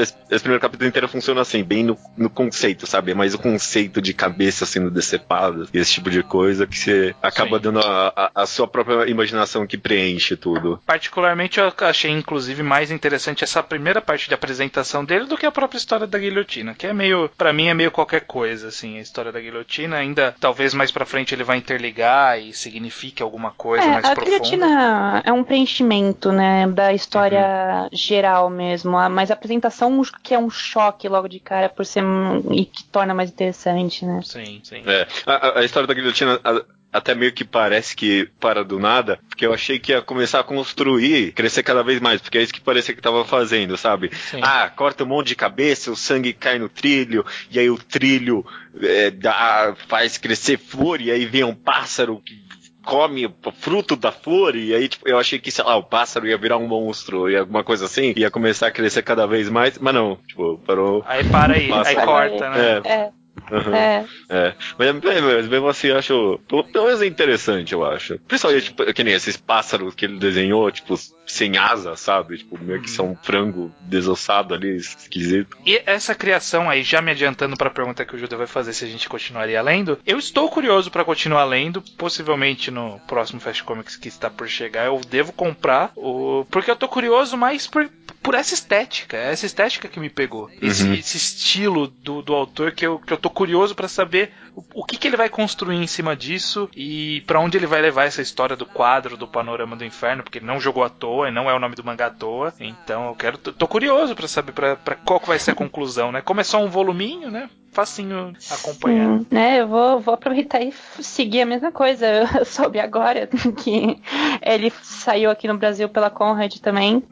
[0.00, 3.14] esse, esse, primeiro capítulo inteiro funciona assim, bem no, no conceito, sabe?
[3.14, 7.62] Mas o conceito de cabeça sendo decepada, esse tipo de coisa que você acaba Sim.
[7.62, 10.80] dando a, a, a, sua própria imaginação que preenche tudo.
[10.86, 15.52] Particularmente eu achei, inclusive, mais interessante essa primeira parte de apresentação dele do que a
[15.52, 19.00] própria história da guilhotina, que é meio, para mim, é meio qualquer coisa, assim, a
[19.00, 19.96] história da guilhotina.
[19.96, 24.14] Ainda, talvez mais pra frente ele vai interligar e signifique alguma coisa é, mais a
[24.14, 24.36] profunda.
[24.36, 27.88] A guilhotina é um preenchimento, né, da história uhum.
[27.92, 28.92] geral mesmo.
[29.10, 32.02] Mas a apresentação que é um choque logo de cara por ser.
[32.50, 34.20] e que torna mais interessante, né?
[34.24, 34.82] Sim, sim.
[34.86, 36.40] É, a, a história da guilhotina.
[36.42, 40.40] A até meio que parece que para do nada, porque eu achei que ia começar
[40.40, 44.10] a construir, crescer cada vez mais, porque é isso que parecia que tava fazendo, sabe?
[44.14, 44.40] Sim.
[44.42, 48.44] Ah, corta um monte de cabeça, o sangue cai no trilho, e aí o trilho
[48.80, 52.42] é, dá, faz crescer flor, e aí vem um pássaro que
[52.84, 56.26] come o fruto da flor, e aí tipo, eu achei que, sei lá, o pássaro
[56.26, 59.78] ia virar um monstro, e alguma coisa assim, ia começar a crescer cada vez mais,
[59.78, 61.02] mas não, tipo, parou.
[61.06, 62.82] Aí para aí, aí corta, né?
[62.84, 62.88] É.
[62.88, 63.21] é.
[63.52, 63.74] Uhum.
[63.74, 64.06] É.
[64.30, 64.54] é.
[64.78, 66.40] Mas, mas mesmo assim, eu acho.
[66.48, 68.18] Pelo menos é interessante, eu acho.
[68.26, 72.38] Principalmente, tipo, que nem esses pássaros que ele desenhou, tipo, sem asa, sabe?
[72.38, 75.56] Tipo, meio que são um frango desossado ali, esquisito.
[75.66, 78.72] E essa criação aí, já me adiantando para a pergunta que o Judas vai fazer
[78.72, 83.62] se a gente continuaria lendo, eu estou curioso para continuar lendo, possivelmente no próximo Fast
[83.64, 86.46] Comics que está por chegar, eu devo comprar, o...
[86.50, 87.88] porque eu tô curioso mais por,
[88.22, 90.50] por essa estética, é essa estética que me pegou.
[90.60, 90.94] Esse, uhum.
[90.94, 93.41] esse estilo do, do autor que eu, que eu tô curioso
[93.74, 97.56] para saber o, o, que, que ele vai construir em cima disso e para onde
[97.56, 100.84] ele vai levar essa história do quadro do Panorama do Inferno, porque ele não jogou
[100.84, 102.52] à toa e não é o nome do mangá à toa.
[102.58, 103.38] Então eu quero.
[103.38, 106.20] tô, curioso para saber pra qual que vai ser a conclusão, né?
[106.20, 107.48] Como é só um voluminho, né?
[107.72, 109.20] Facinho acompanhar.
[109.30, 112.06] Né, eu vou, vou aproveitar e seguir a mesma coisa.
[112.42, 113.98] Eu soube agora que
[114.42, 117.02] ele saiu aqui no Brasil pela Conrad também.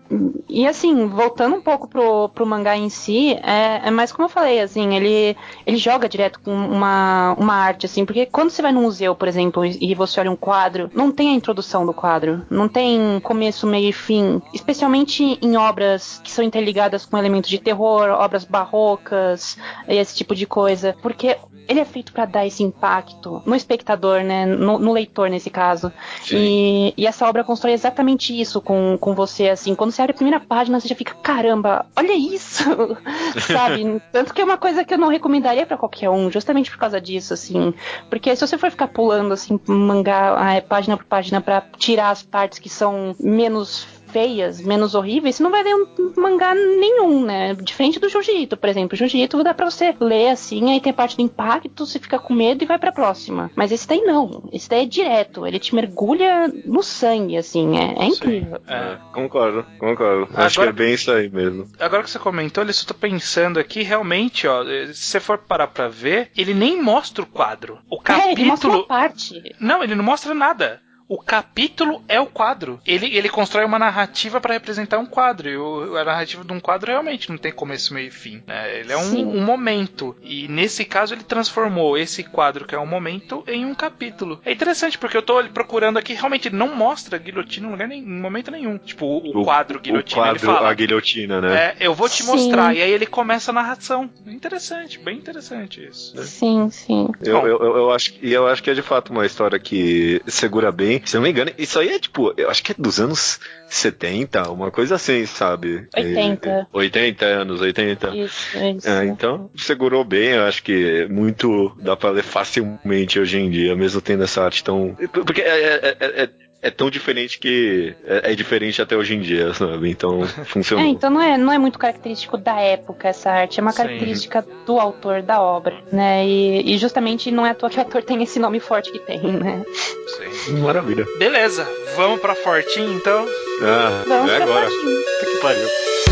[0.48, 4.28] E assim, voltando um pouco pro, pro mangá em si, é, é mais como eu
[4.28, 8.72] falei, assim, ele, ele joga direto com uma, uma arte, assim, porque quando você vai
[8.72, 12.44] num museu, por exemplo, e você olha um quadro, não tem a introdução do quadro,
[12.50, 17.58] não tem começo, meio e fim, especialmente em obras que são interligadas com elementos de
[17.58, 21.38] terror, obras barrocas, esse tipo de coisa, porque
[21.70, 24.44] ele é feito para dar esse impacto no espectador, né?
[24.44, 25.92] No, no leitor, nesse caso.
[26.28, 29.76] E, e, essa obra constrói exatamente isso com, com você, assim.
[29.76, 32.64] Quando você abre a primeira página, você já fica, caramba, olha isso!
[33.46, 34.02] Sabe?
[34.10, 37.00] Tanto que é uma coisa que eu não recomendaria para qualquer um, justamente por causa
[37.00, 37.72] disso, assim.
[38.08, 42.24] Porque se você for ficar pulando, assim, mangá, é, página por página, para tirar as
[42.24, 47.54] partes que são menos feias, menos horríveis, você não vai ler um mangá nenhum, né?
[47.54, 48.96] Diferente do Jiu-Jitsu, por exemplo.
[48.96, 52.34] Jiu-Jitsu dá pra você ler assim, aí tem a parte do impacto, você fica com
[52.34, 53.50] medo e vai pra próxima.
[53.54, 54.48] Mas esse daí não.
[54.52, 55.46] Esse daí é direto.
[55.46, 57.78] Ele te mergulha no sangue, assim.
[57.78, 58.60] É, é incrível.
[58.66, 58.96] É.
[59.12, 60.24] concordo, concordo.
[60.24, 61.66] Agora, Acho que é bem isso aí mesmo.
[61.78, 65.88] Agora que você comentou, eu estou pensando aqui, realmente, ó, se você for parar pra
[65.88, 67.78] ver, ele nem mostra o quadro.
[67.88, 68.28] O capítulo.
[68.28, 69.42] É, ele mostra uma parte.
[69.60, 72.80] Não, ele não mostra nada o capítulo é o quadro.
[72.86, 75.48] Ele, ele constrói uma narrativa para representar um quadro.
[75.48, 78.40] E o, a narrativa de um quadro realmente não tem começo, meio e fim.
[78.46, 78.78] Né?
[78.78, 80.16] Ele é um, um, momento.
[80.22, 84.40] E nesse caso ele transformou esse quadro, que é um momento, em um capítulo.
[84.44, 88.00] É interessante, porque eu tô procurando aqui, realmente ele não mostra guilhotina em, lugar nem,
[88.00, 88.78] em momento nenhum.
[88.78, 90.20] Tipo, o, o quadro guilhotina.
[90.20, 91.56] O quadro, ele fala, a guilhotina, né?
[91.56, 92.30] É, eu vou te sim.
[92.30, 92.72] mostrar.
[92.72, 94.08] E aí ele começa a narração.
[94.24, 96.16] Interessante, bem interessante isso.
[96.22, 97.08] Sim, sim.
[97.20, 100.22] Eu, eu, eu, eu acho, e eu acho que é de fato uma história que
[100.28, 103.00] segura bem se não me engano, isso aí é tipo, eu acho que é dos
[103.00, 105.88] anos 70, uma coisa assim, sabe?
[105.96, 106.68] 80.
[106.72, 108.16] E, 80 anos, 80.
[108.16, 108.88] Isso, isso.
[108.88, 113.74] É, então, segurou bem, eu acho que muito dá pra ler facilmente hoje em dia,
[113.76, 114.96] mesmo tendo essa arte tão.
[115.12, 116.30] Porque é, é, é,
[116.62, 119.90] é tão diferente que é, é diferente até hoje em dia, sabe?
[119.90, 120.84] Então funcionou.
[120.84, 123.78] É, então não é, não é muito característico da época essa arte, é uma Sim.
[123.78, 126.26] característica do autor da obra, né?
[126.26, 128.98] E, e justamente não é à toa que o autor tem esse nome forte que
[128.98, 129.64] tem, né?
[130.06, 130.60] Sim.
[130.60, 131.06] Maravilha.
[131.18, 133.26] Beleza, vamos pra Fortin então.
[133.62, 134.70] Ah, Vamos é pra agora.
[134.70, 134.96] Fortinho.
[135.04, 136.09] Puta que pariu.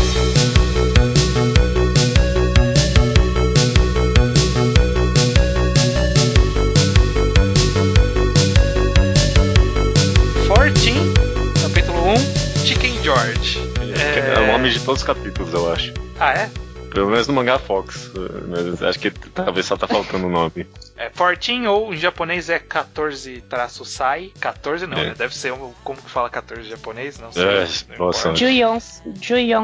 [14.19, 14.39] É...
[14.39, 15.93] o nome de todos os capítulos, eu acho.
[16.19, 16.49] Ah, é?
[16.91, 18.11] Pelo menos no mangá Fox.
[18.47, 20.65] Mas acho que talvez só tá faltando o nome.
[20.97, 24.31] É, 14 ou em japonês é 14-sai.
[24.39, 25.05] 14 não, É.
[25.07, 25.13] né?
[25.15, 27.19] Deve ser um, como que fala 14 em japonês?
[27.19, 27.43] Não sei.
[27.43, 28.33] É, Não nossa.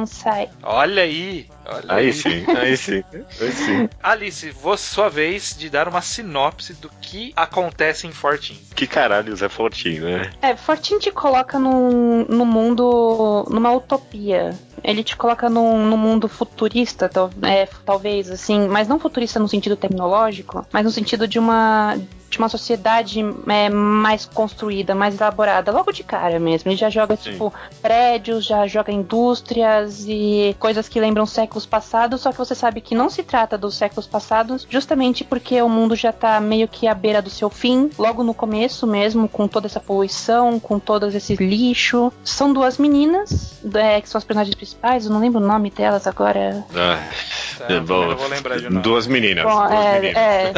[0.06, 0.50] Sai.
[0.62, 2.06] Olha aí, olha aí.
[2.08, 3.04] Aí sim, aí sim.
[3.42, 3.90] Aí sim.
[4.02, 8.54] Alice, vou sua vez de dar uma sinopse do que acontece em 14.
[8.76, 10.32] Que caralho é fortinho, né?
[10.42, 14.52] É, Fortin te coloca num, num mundo, numa utopia.
[14.84, 19.48] Ele te coloca num, num mundo futurista, tal- é, talvez, assim, mas não futurista no
[19.48, 21.98] sentido tecnológico, mas no sentido de uma
[22.36, 26.70] de uma sociedade é, mais construída, mais elaborada, logo de cara mesmo.
[26.70, 27.32] Ele já joga, Sim.
[27.32, 32.82] tipo, prédios, já joga indústrias e coisas que lembram séculos passados, só que você sabe
[32.82, 36.88] que não se trata dos séculos passados, justamente porque o mundo já tá meio que
[36.88, 41.16] à beira do seu fim, logo no começo mesmo, com toda essa poluição, com todos
[41.16, 42.12] esses lixo.
[42.24, 46.06] São duas meninas, é, que são as personagens principais, eu não lembro o nome delas
[46.06, 46.66] agora.
[46.76, 47.00] Ah,
[47.58, 48.82] Tá, não vou lembrar de nome.
[48.82, 49.46] Duas meninas.
[49.46, 50.18] Bom, duas é, meninas.
[50.18, 50.54] é.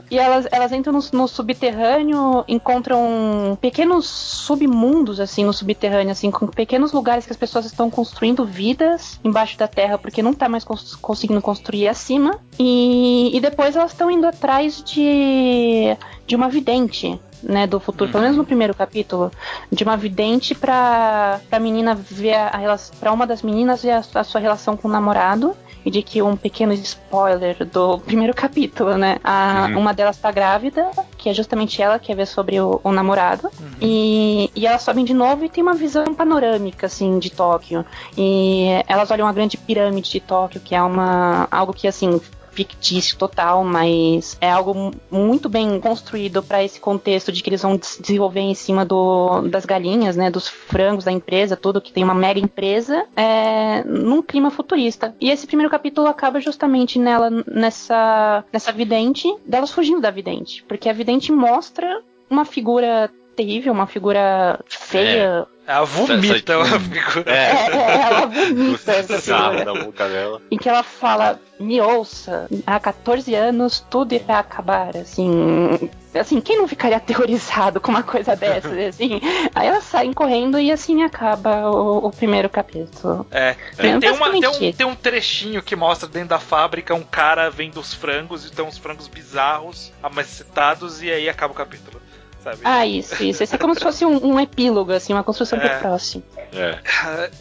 [0.10, 6.46] e elas, elas entram no, no subterrâneo, encontram pequenos submundos, assim, no subterrâneo, assim, com
[6.46, 10.64] pequenos lugares que as pessoas estão construindo vidas embaixo da terra, porque não tá mais
[10.64, 12.38] cons- conseguindo construir acima.
[12.58, 17.18] E, e depois elas estão indo atrás de, de uma vidente.
[17.42, 19.30] Né, do futuro, pelo menos no primeiro capítulo,
[19.70, 23.98] de uma vidente pra, pra menina ver a, relação, pra uma das meninas ver a,
[24.14, 25.54] a sua relação com o namorado
[25.86, 29.18] e de que um pequeno spoiler do primeiro capítulo, né?
[29.22, 29.78] A, Uhum.
[29.78, 33.48] Uma delas tá grávida, que é justamente ela que quer ver sobre o, o namorado.
[33.80, 37.84] E, e elas sobem de novo e tem uma visão panorâmica, assim, de Tóquio.
[38.18, 42.20] E elas olham a grande pirâmide de Tóquio, que é uma algo que, assim,
[42.56, 47.62] fictício total, mas é algo mu- muito bem construído para esse contexto de que eles
[47.62, 51.92] vão des- desenvolver em cima do, das galinhas, né, dos frangos da empresa, tudo que
[51.92, 55.14] tem uma mega empresa, é, num clima futurista.
[55.20, 60.88] E esse primeiro capítulo acaba justamente nela nessa nessa vidente, delas fugindo da vidente, porque
[60.88, 65.46] a vidente mostra uma figura terrível, uma figura feia.
[65.68, 67.24] Ela vomita Essa- uma figura.
[67.26, 67.70] É, É.
[67.76, 70.40] é, ela vomita essa figura da boca dela.
[70.48, 76.56] em que ela fala, me ouça, há 14 anos tudo irá acabar, assim, assim, quem
[76.56, 79.20] não ficaria aterrorizado com uma coisa dessa, assim?
[79.56, 83.26] Aí elas saem correndo e assim acaba o, o primeiro capítulo.
[83.32, 83.48] É.
[83.48, 87.02] É, Tem, tem uma- tem um, tem um trechinho que mostra dentro da fábrica um
[87.02, 92.00] cara vendo os frangos e tem uns frangos bizarros, amacetados, e aí acaba o capítulo.
[92.46, 92.60] Sabe?
[92.62, 93.42] Ah, isso, isso.
[93.42, 95.68] Esse é como se fosse um, um epílogo, assim, uma construção É.
[95.68, 96.22] pro próximo.
[96.54, 96.78] É.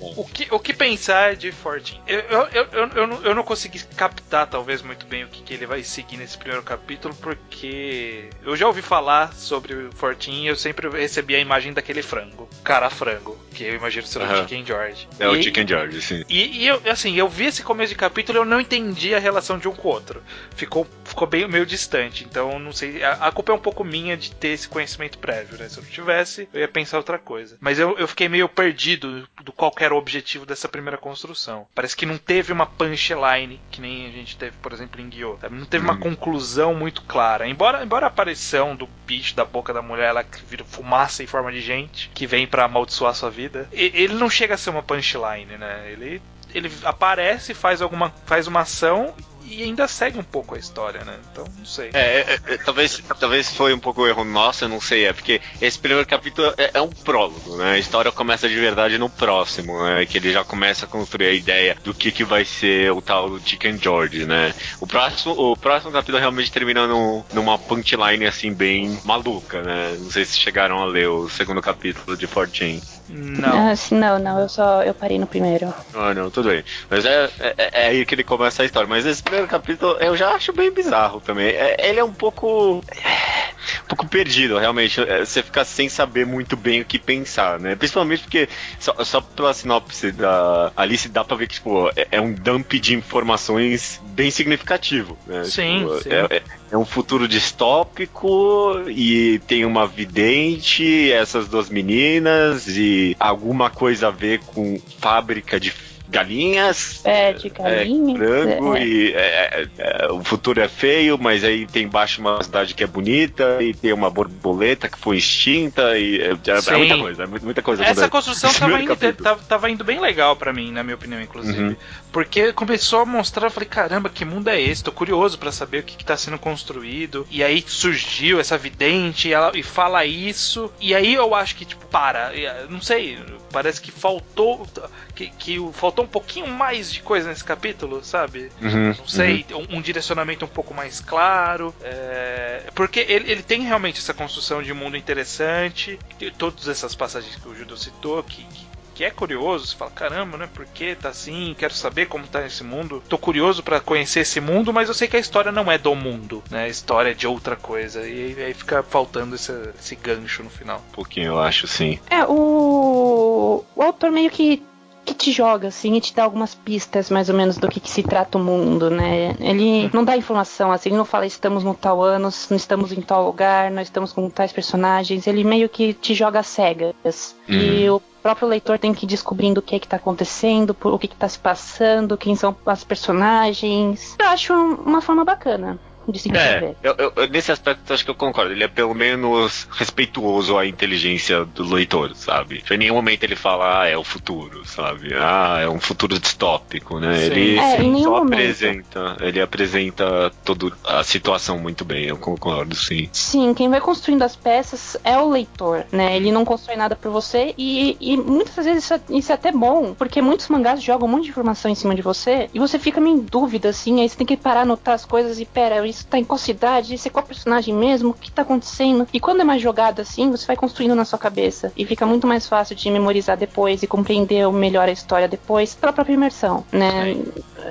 [0.02, 2.02] O que, o que pensar de Fortin?
[2.08, 5.44] Eu, eu, eu, eu, eu não, eu não consegui captar, talvez, muito bem o que,
[5.44, 10.42] que ele vai seguir nesse primeiro capítulo, porque eu já ouvi falar sobre o Fortin
[10.44, 14.36] e eu sempre recebi a imagem daquele frango, cara frango, que eu imagino ser o.
[14.38, 15.08] Chicken George.
[15.20, 16.24] É o E- Chicken George, sim.
[16.28, 19.20] E, e eu, assim, eu vi esse começo de capítulo e eu não entendi a
[19.20, 20.24] relação de um com o outro.
[20.56, 22.24] Ficou, ficou bem meio distante.
[22.26, 23.04] Então, não sei.
[23.04, 25.70] A, a culpa é um pouco minha de ter esse conhecimento prévio, né?
[25.70, 27.58] Se eu não tivesse, eu ia pensar outra coisa.
[27.62, 31.66] Mas eu, eu fiquei meio perdido do qual era o objetivo dessa primeira construção.
[31.74, 35.38] Parece que não teve uma punchline, que nem a gente teve, por exemplo, em Guiô.
[35.50, 36.00] Não teve uma Uhum.
[36.00, 37.48] conclusão muito clara.
[37.48, 41.28] Embora, embora a aparição do bicho da boca da mulher, ela que vira fumaça em
[41.28, 44.84] forma de gente, que vem pra amaldiçoar sua vida, ele não chega a ser uma
[44.84, 45.90] punchline, né?
[45.92, 46.22] Ele
[46.54, 49.14] ele aparece, faz alguma faz uma ação
[49.46, 51.18] e ainda segue um pouco a história, né?
[51.32, 51.90] Então, não sei.
[51.94, 55.42] É, é, é, talvez, talvez foi um pouco erro nosso, eu não sei, é porque
[55.62, 57.74] esse primeiro capítulo é, é um prólogo, né?
[57.74, 60.06] A história começa de verdade no próximo, né?
[60.06, 63.30] Que ele já começa a construir a ideia do que, que vai ser o tal
[63.30, 64.54] do Chicken George, né?
[64.80, 69.96] O próximo, o próximo capítulo realmente termina num, numa punchline assim bem maluca, né?
[70.00, 72.96] Não sei se chegaram a ler o segundo capítulo de 14.
[73.08, 73.68] Não.
[73.68, 75.72] Ah, assim, não, não, eu só eu parei no primeiro.
[75.94, 76.64] Ah, não, tudo bem.
[76.90, 78.88] Mas é, é, é aí que ele começa a história.
[78.88, 81.48] Mas esse primeiro capítulo eu já acho bem bizarro também.
[81.48, 82.84] É, ele é um pouco.
[82.90, 83.46] é,
[83.84, 85.00] um pouco perdido, realmente.
[85.02, 87.76] É, Você fica sem saber muito bem o que pensar, né?
[87.76, 88.48] Principalmente porque
[88.80, 92.74] só, só pela sinopse da Alice dá pra ver que tipo, é, é um dump
[92.80, 95.44] de informações bem significativo, né?
[95.46, 96.10] Sim, Tipo, sim.
[96.10, 103.70] é- é- é um futuro distópico e tem uma vidente, essas duas meninas e alguma
[103.70, 105.72] coisa a ver com fábrica de
[106.10, 107.02] galinhas.
[107.04, 108.22] É, de galinhas.
[108.22, 108.86] É, frango é.
[108.86, 112.88] e é, é, o futuro é feio, mas aí tem embaixo uma cidade que é
[112.88, 117.62] bonita e tem uma borboleta que foi extinta e é, é muita coisa, é muita
[117.62, 117.84] coisa.
[117.84, 121.62] Essa construção tava indo, tava, tava indo bem legal pra mim, na minha opinião, inclusive.
[121.62, 121.76] Uhum.
[122.12, 124.84] Porque começou a mostrar, eu falei, caramba, que mundo é esse?
[124.84, 127.28] Tô curioso pra saber o que, que tá sendo construído.
[127.30, 130.72] E aí surgiu essa vidente e, ela, e fala isso.
[130.80, 132.32] E aí eu acho que, tipo, para.
[132.70, 133.20] Não sei,
[133.52, 134.66] parece que faltou.
[135.14, 138.52] Que, que o- faltou um pouquinho mais de coisa nesse capítulo, sabe?
[138.62, 141.74] Uhum, Não sei, um, um direcionamento um pouco mais claro.
[141.84, 145.98] é, porque ele, ele tem realmente essa construção de mundo interessante.
[146.38, 149.68] Todas essas passagens que o Judeu citou, que, que, que é curioso.
[149.68, 150.50] Você fala, caramba, né?
[150.54, 151.56] Por que tá assim?
[151.58, 153.04] Quero saber como tá esse mundo.
[153.10, 155.94] Tô curioso pra conhecer esse mundo, mas eu sei que a história não é do
[155.96, 156.64] mundo, né?
[156.64, 158.08] A história é de outra coisa.
[158.08, 160.82] E aí fica faltando esse, esse gancho no final.
[160.90, 162.00] Um pouquinho, eu acho, sim.
[162.10, 164.64] É, o, o autor meio que,
[165.06, 167.90] que te joga, assim, e te dá algumas pistas mais ou menos do que, que
[167.90, 169.36] se trata o mundo, né?
[169.40, 173.02] Ele não dá informação, assim, ele não fala estamos no tal ano, não estamos em
[173.02, 177.36] tal lugar, nós estamos com tais personagens, ele meio que te joga cegas.
[177.48, 180.94] E o próprio leitor tem que ir descobrindo o que é que tá acontecendo, por-
[180.94, 184.16] o que que tá se passando, quem são as personagens.
[184.20, 185.80] Eu acho uma forma bacana
[186.12, 188.52] de se É, eu, eu- eu- nesse aspecto eu acho que eu concordo.
[188.52, 192.64] Ele é pelo menos respeituoso à inteligência do leitor, sabe?
[192.70, 195.14] Em nenhum momento ele fala, ah, é o futuro, sabe?
[195.16, 197.16] Ah, é um futuro distópico, né?
[197.18, 197.26] Sim.
[197.26, 198.34] Ele É, nenhum só momento.
[198.34, 203.10] apresenta, ele apresenta toda a situação muito bem, eu concordo, sim.
[203.12, 206.16] Sim, quem vai construindo as peças é o leitor, né?
[206.16, 209.52] Ele não constrói nada por você e, e muitas vezes isso é, isso é até
[209.52, 212.78] bom, porque muitos mangás jogam um monte de informação em cima de você e você
[212.80, 215.76] fica meio em dúvida, assim, aí você tem que parar, anotar as coisas e pera,
[215.96, 219.08] isso tá em qual cidade, isso é qual personagem mesmo, o que tá acontecendo?
[219.14, 222.28] E quando é mais jogado assim, você vai construindo na sua cabeça e fica muito
[222.28, 227.16] mais fácil de memorizar depois e compreender melhor a história depois pela própria imersão, né?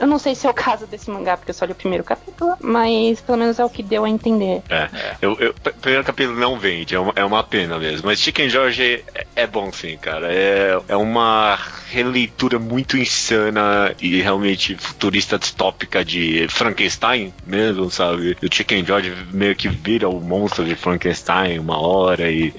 [0.01, 2.05] Eu não sei se é o caso desse mangá, porque eu só li o primeiro
[2.05, 4.63] capítulo, mas pelo menos é o que deu a entender.
[4.69, 4.89] É.
[5.23, 8.07] Eu, eu- primeiro capítulo não vende, é uma, é uma pena mesmo.
[8.07, 8.83] Mas Chicken George
[9.15, 10.33] é, é bom sim, cara.
[10.33, 11.59] É, é uma
[11.91, 18.37] releitura muito insana e realmente futurista distópica de Frankenstein mesmo, sabe?
[18.43, 22.51] O Chicken George meio que vira o monstro de Frankenstein uma hora e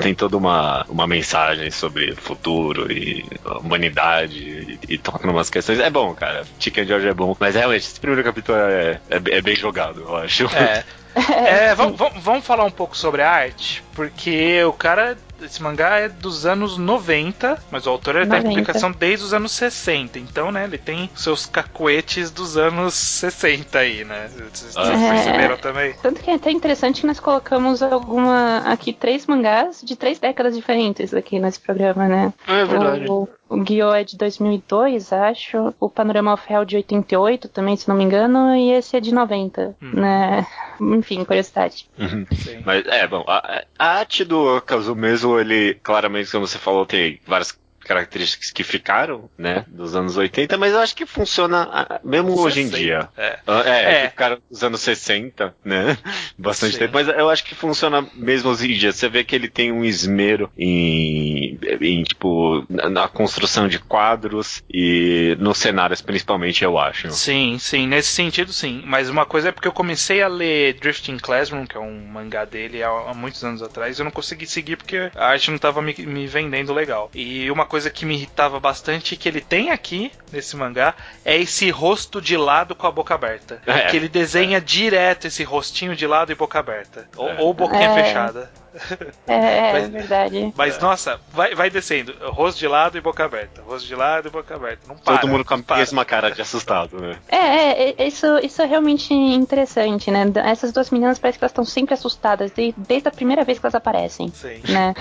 [0.00, 3.24] tem toda uma, uma mensagem sobre futuro e
[3.60, 5.78] humanidade e, e toca umas questões.
[5.80, 6.44] É bom, cara.
[6.58, 10.16] Chicken George é bom, mas realmente esse primeiro capítulo é, é, é bem jogado, eu
[10.16, 10.46] acho.
[10.56, 10.84] É.
[11.14, 16.44] É, vamos, falar um pouco sobre a arte, porque o cara, esse mangá é dos
[16.44, 18.48] anos 90, mas o autor ele tá em 90.
[18.48, 24.04] publicação desde os anos 60, então, né, ele tem seus cacoetes dos anos 60 aí,
[24.04, 24.28] né?
[24.52, 24.90] Vocês Ah.
[24.90, 25.94] perceberam também?
[26.02, 30.56] Tanto que é até interessante que nós colocamos alguma aqui três mangás de três décadas
[30.56, 32.32] diferentes aqui nesse programa, né?
[32.48, 35.74] É O, o Guiô é de 2002, acho.
[35.78, 38.54] O Panorama of Hell de 88 também, se não me engano.
[38.56, 39.92] E esse é de 90, Hum.
[39.94, 40.46] né?
[40.80, 41.88] Enfim, curiosidade.
[41.98, 42.26] Uhum.
[42.64, 47.20] Mas é, bom, a, a arte do Kazu mesmo, ele claramente, como você falou, tem
[47.26, 52.38] várias características que ficaram, né, dos anos 80, mas eu acho que funciona ah, mesmo
[52.38, 52.78] hoje em 60.
[52.78, 53.08] dia.
[53.16, 53.38] É.
[53.46, 54.02] Ah, É, É.
[54.04, 55.96] que ficaram nos anos 60, né?
[56.38, 56.78] Bastante Sim.
[56.80, 58.92] tempo, mas eu acho que funciona mesmo hoje em dia.
[58.92, 64.62] Você vê que ele tem um esmero em, em tipo, na, na construção de quadros
[64.72, 67.10] e nos cenários, principalmente, eu acho.
[67.10, 68.82] Sim, sim, nesse sentido sim.
[68.86, 72.44] Mas uma coisa é porque eu comecei a ler Drifting Classroom, que é um mangá
[72.44, 75.58] dele há, há muitos anos atrás, e eu não consegui seguir porque a arte não
[75.58, 77.10] tava me, me vendendo legal.
[77.14, 81.70] E uma coisa que me irritava bastante que ele tem aqui nesse mangá é esse
[81.70, 83.60] rosto de lado com a boca aberta.
[83.66, 83.86] É.
[83.86, 87.08] Que ele desenha direto esse rostinho de lado e boca aberta.
[87.16, 87.36] Ou, É.
[87.40, 87.94] ou boquinha É.
[88.04, 88.48] fechada.
[89.26, 89.34] É,
[89.68, 90.52] é, Mas- verdade.
[90.56, 92.14] Mas nossa, vai, vai descendo.
[92.30, 93.62] Rosto de lado e boca aberta.
[93.62, 94.80] Rosto de lado e boca aberta.
[94.88, 95.18] Não para.
[95.18, 97.16] Todo mundo com a mesma cara de assustado, né?
[97.28, 100.24] É, é, é, isso, isso é realmente interessante, né?
[100.44, 103.64] Essas duas meninas parece que elas estão sempre assustadas, de- desde a primeira vez que
[103.66, 104.28] elas aparecem.
[104.34, 104.60] Sim.
[104.68, 104.94] né?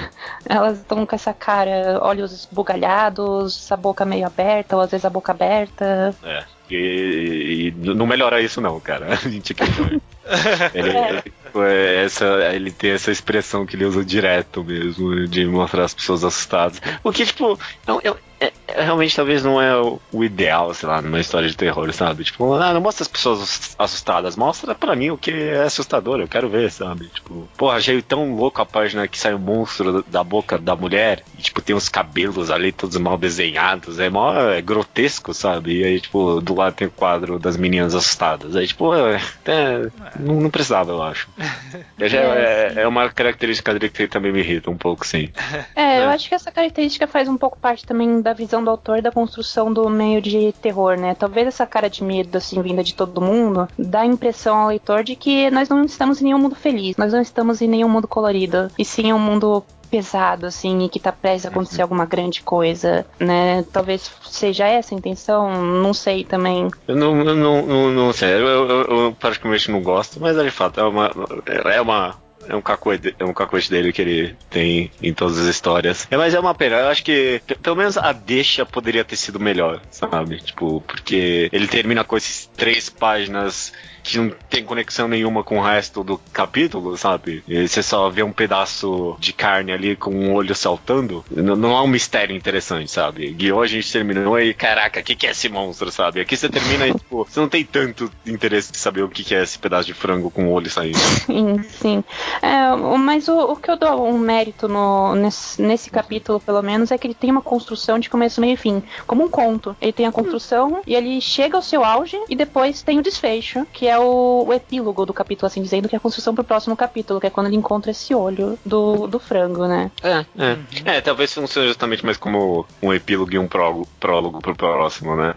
[0.47, 5.09] Elas estão com essa cara, olhos bugalhados, essa boca meio aberta, ou às vezes a
[5.09, 6.15] boca aberta.
[6.23, 6.43] É.
[6.69, 9.07] E, e não melhora isso não, cara.
[9.19, 10.01] George.
[10.73, 11.23] Ele, é,
[11.61, 16.81] essa, ele tem essa expressão que ele usa direto mesmo, de mostrar as pessoas assustadas.
[17.03, 20.89] O que, tipo, é, um- é, é- realmente talvez não é o, o ideal, sei
[20.89, 22.23] lá, numa história de terror, sabe?
[22.23, 26.27] Tipo, ah, não mostra as pessoas assustadas, mostra pra mim o que é assustador, eu
[26.27, 27.07] quero ver, sabe?
[27.07, 31.23] Tipo, porra, achei tão louco a página que sai um monstro da boca da mulher
[31.37, 35.79] e, tipo, tem os cabelos ali todos mal desenhados, é mó é grotesco, sabe?
[35.79, 38.55] E aí, tipo, do lado tem o quadro das meninas assustadas.
[38.55, 41.29] Aí, tipo, é, é, não, não precisava, eu acho.
[41.99, 45.29] Já é, é uma característica dele que também me irrita um pouco, sim.
[45.75, 49.01] É, eu acho que essa característica faz um pouco parte também da visão do autor
[49.01, 51.15] da construção do meio de terror, né?
[51.15, 55.03] Talvez essa cara de medo, assim, vinda de todo mundo, dá a impressão ao leitor
[55.03, 58.07] de que nós não estamos em nenhum mundo feliz, nós não estamos em nenhum mundo
[58.07, 59.63] colorido, e sim em um mundo
[59.93, 61.83] pesado, assim, e que tá prestes a acontecer uhum.
[61.83, 63.63] alguma grande coisa, né?
[63.71, 66.67] Talvez seja essa a intenção, não sei também.
[66.87, 70.43] Eu não, eu não, não, não sei, eu, eu, eu, praticamente não gosto, mas é
[70.43, 71.11] de fato, é uma,
[71.45, 72.15] é uma
[72.47, 76.07] é um cacoete, é um cacoete dele que ele tem em todas as histórias.
[76.09, 76.77] É, mas é uma pena.
[76.77, 80.39] Eu acho que pelo menos a deixa poderia ter sido melhor, sabe?
[80.41, 83.71] Tipo, porque ele termina com esses três páginas
[84.03, 87.41] que não tem conexão nenhuma com o resto do capítulo, sabe?
[87.47, 91.23] E você só vê um pedaço de carne ali com um olho saltando.
[91.31, 93.31] Não, não há um mistério interessante, sabe?
[93.31, 96.19] Guiou, a gente terminou e, caraca, o que, que é esse monstro, sabe?
[96.19, 99.33] Aqui você termina e, tipo, você não tem tanto interesse de saber o que, que
[99.33, 100.97] é esse pedaço de frango com o olho saindo.
[100.97, 102.03] Sim, sim.
[102.41, 106.91] É, mas o, o, que eu dou um mérito no, nesse, nesse capítulo, pelo menos,
[106.91, 108.83] é que ele tem uma construção de começo, meio e fim.
[109.07, 109.75] Como um conto.
[109.81, 113.65] Ele tem a construção e ele chega ao seu auge e depois tem o desfecho,
[113.71, 116.43] que é é o, o, epílogo do capítulo, assim dizendo, que é a construção pro
[116.43, 119.91] próximo capítulo, que é quando ele encontra esse olho do, do frango, né?
[120.01, 120.53] É, é.
[120.53, 120.65] Uhum.
[120.85, 125.35] É, talvez funcione justamente mais como um epílogo e um prólogo, prólogo pro próximo, né?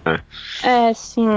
[0.62, 1.28] É, é sim.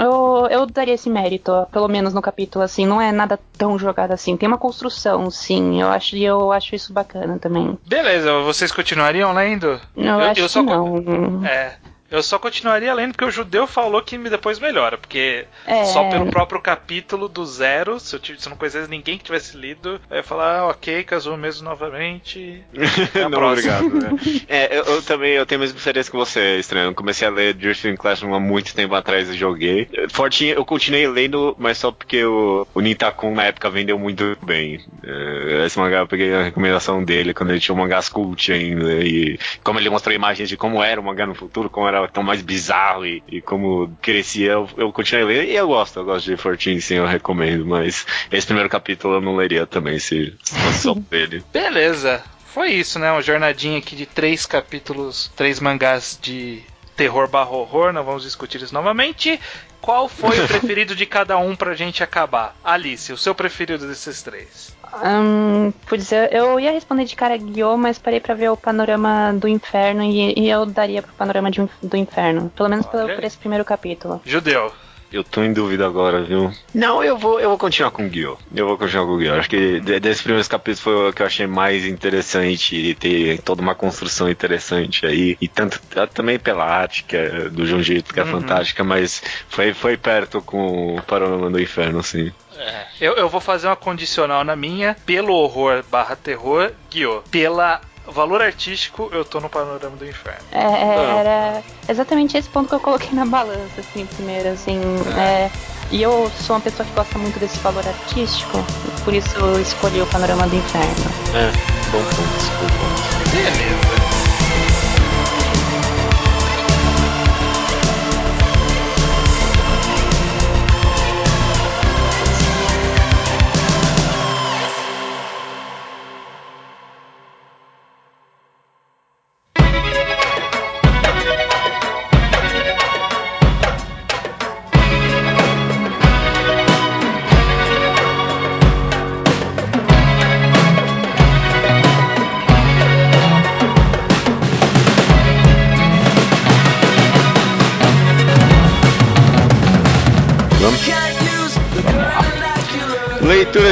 [0.00, 4.12] Eu, eu daria esse mérito, pelo menos no capítulo, assim, não é nada tão jogado
[4.12, 4.36] assim.
[4.36, 5.80] Tem uma construção, sim.
[5.80, 7.78] Eu acho, eu acho isso bacana também.
[7.86, 9.80] Beleza, vocês continuariam lendo?
[9.96, 10.60] Eu, eu acho eu só...
[10.60, 11.44] que não.
[11.44, 11.76] É.
[12.10, 14.96] Eu só continuaria lendo porque o judeu falou que depois melhora.
[14.96, 15.84] Porque é.
[15.84, 19.56] só pelo próprio capítulo do zero, se eu, se eu não conhecesse ninguém que tivesse
[19.56, 22.62] lido, eu ia falar, ah, ok, casou mesmo novamente.
[23.30, 23.90] não, obrigado.
[23.90, 24.10] Né?
[24.48, 26.88] é, eu, eu, também eu tenho a mesma experiência que você, estranho.
[26.90, 29.88] Eu comecei a ler Drifting Classroom há muito tempo atrás e joguei.
[30.10, 34.80] Fortinho, eu continuei lendo, mas só porque o, o Nintakun na época vendeu muito bem.
[35.02, 38.94] É, esse mangá eu peguei a recomendação dele quando ele tinha o mangás cult ainda.
[39.04, 42.08] E como ele mostrou imagens de como era o mangá no futuro, como era era
[42.08, 46.04] tão mais bizarro e, e como crescia, eu, eu continuei lendo e eu gosto, eu
[46.04, 50.34] gosto de Fortin, sim, eu recomendo, mas esse primeiro capítulo eu não leria também se,
[50.42, 51.42] fosse só dele.
[51.52, 52.22] Beleza.
[52.46, 53.12] Foi isso, né?
[53.12, 56.62] Uma jornadinha aqui de três capítulos, três mangás de
[56.96, 59.38] terror barra horror, não vamos discutir isso novamente.
[59.80, 62.56] Qual foi o preferido de cada um pra gente acabar?
[62.64, 64.76] Alice, o seu preferido desses três?
[65.04, 69.32] Um, putz, eu, eu, ia responder de cara Guiô, mas parei para ver o panorama
[69.34, 72.50] do inferno e, e eu daria pro panorama de, do inferno.
[72.56, 74.20] Pelo menos pelo, por esse primeiro capítulo.
[74.24, 74.72] Judeu.
[75.10, 76.52] Eu tô em dúvida agora, viu?
[76.74, 78.38] Não, eu vou, eu vou continuar com o Gil.
[78.54, 79.34] Eu vou continuar com o Gil.
[79.34, 83.62] Acho que desses primeiros capítulos foi o que eu achei mais interessante e ter toda
[83.62, 85.36] uma construção interessante aí.
[85.40, 85.80] E tanto
[86.12, 88.32] também pela arte, que é do Junji, que é uhum.
[88.32, 92.30] fantástica, mas foi, foi perto com o Panorama do Inferno, assim.
[92.58, 92.86] É.
[93.00, 97.22] Eu, eu vou fazer uma condicional na minha, pelo horror barra terror, Guio.
[97.30, 97.80] Pela
[98.12, 100.44] valor artístico, eu tô no panorama do inferno.
[100.52, 104.80] É, é era exatamente esse ponto que eu coloquei na balança, assim, primeiro, assim.
[105.16, 105.20] É.
[105.20, 105.50] É,
[105.90, 108.58] e eu sou uma pessoa que gosta muito desse valor artístico,
[109.04, 110.94] por isso eu escolhi o panorama do inferno.
[111.34, 111.50] É,
[111.90, 112.18] bom ponto,
[112.58, 113.30] bom ponto.
[113.30, 113.97] Beleza.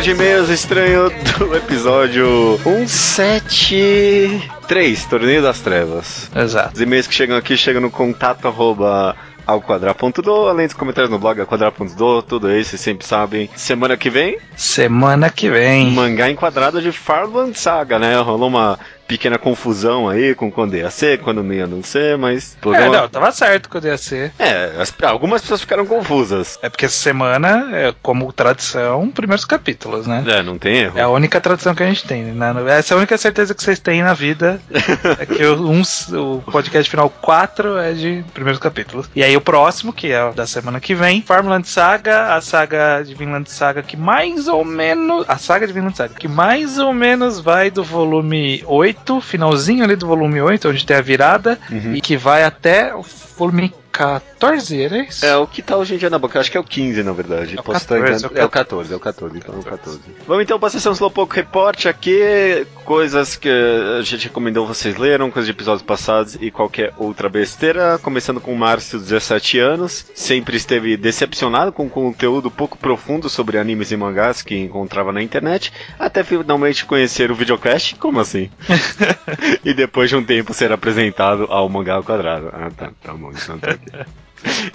[0.06, 6.30] De e-mails estranho do episódio 173, Torneio das Trevas.
[6.32, 6.76] Exato.
[6.76, 11.18] Os e-mails que chegam aqui chegam no contato arroba ao quadrar.do, além dos comentários no
[11.18, 13.50] blog ao quadrar.do, tudo isso, vocês sempre sabem.
[13.56, 15.90] Semana que vem, Semana que vem.
[15.90, 18.16] mangá enquadrado de Farland Saga, né?
[18.20, 22.54] Rolou uma pequena confusão aí com quando ia ser, quando não ia não ser, mas...
[22.56, 24.32] É, programa- não, tava certo quando ia ser.
[24.38, 26.58] É, as- algumas pessoas ficaram confusas.
[26.62, 30.24] É porque essa semana, é, como tradição, primeiros capítulos, né?
[30.26, 30.98] É, não tem erro.
[30.98, 32.22] É a única tradição que a gente tem.
[32.24, 32.54] Né?
[32.78, 34.60] Essa é a única certeza que vocês têm na vida.
[35.18, 39.08] é que o, uns- o podcast final 4 é de primeiros capítulos.
[39.14, 43.02] E aí o próximo, que é o da semana que vem, Farmland Saga, a saga
[43.02, 45.24] de Vinland Saga, que mais ou menos.
[45.28, 49.96] A saga de Vinland Saga, que mais ou menos vai do volume 8, finalzinho ali
[49.96, 51.94] do volume 8, onde tem a virada, Uhum.
[51.94, 53.02] e que vai até o
[53.36, 55.24] volume 14, era isso?
[55.24, 57.12] É o que tá hoje em dia na boca, acho que é o 15 na
[57.12, 57.56] verdade.
[57.56, 58.38] É o Posso estar 14, enganado.
[58.38, 60.00] é É o o 14, é o 14, então é o 14.
[60.26, 65.46] Vamos então pra sessão Slowpoke Report aqui, coisas que a gente recomendou vocês leram, coisas
[65.46, 67.98] de episódios passados e qualquer outra besteira.
[68.02, 73.90] Começando com o Márcio, 17 anos, sempre esteve decepcionado com conteúdo pouco profundo sobre animes
[73.90, 78.50] e mangás que encontrava na internet, até finalmente conhecer o videocast, como assim?
[79.64, 82.50] e depois de um tempo ser apresentado ao mangá ao quadrado.
[82.52, 83.85] Ah, tá, tá bom, então tá aqui.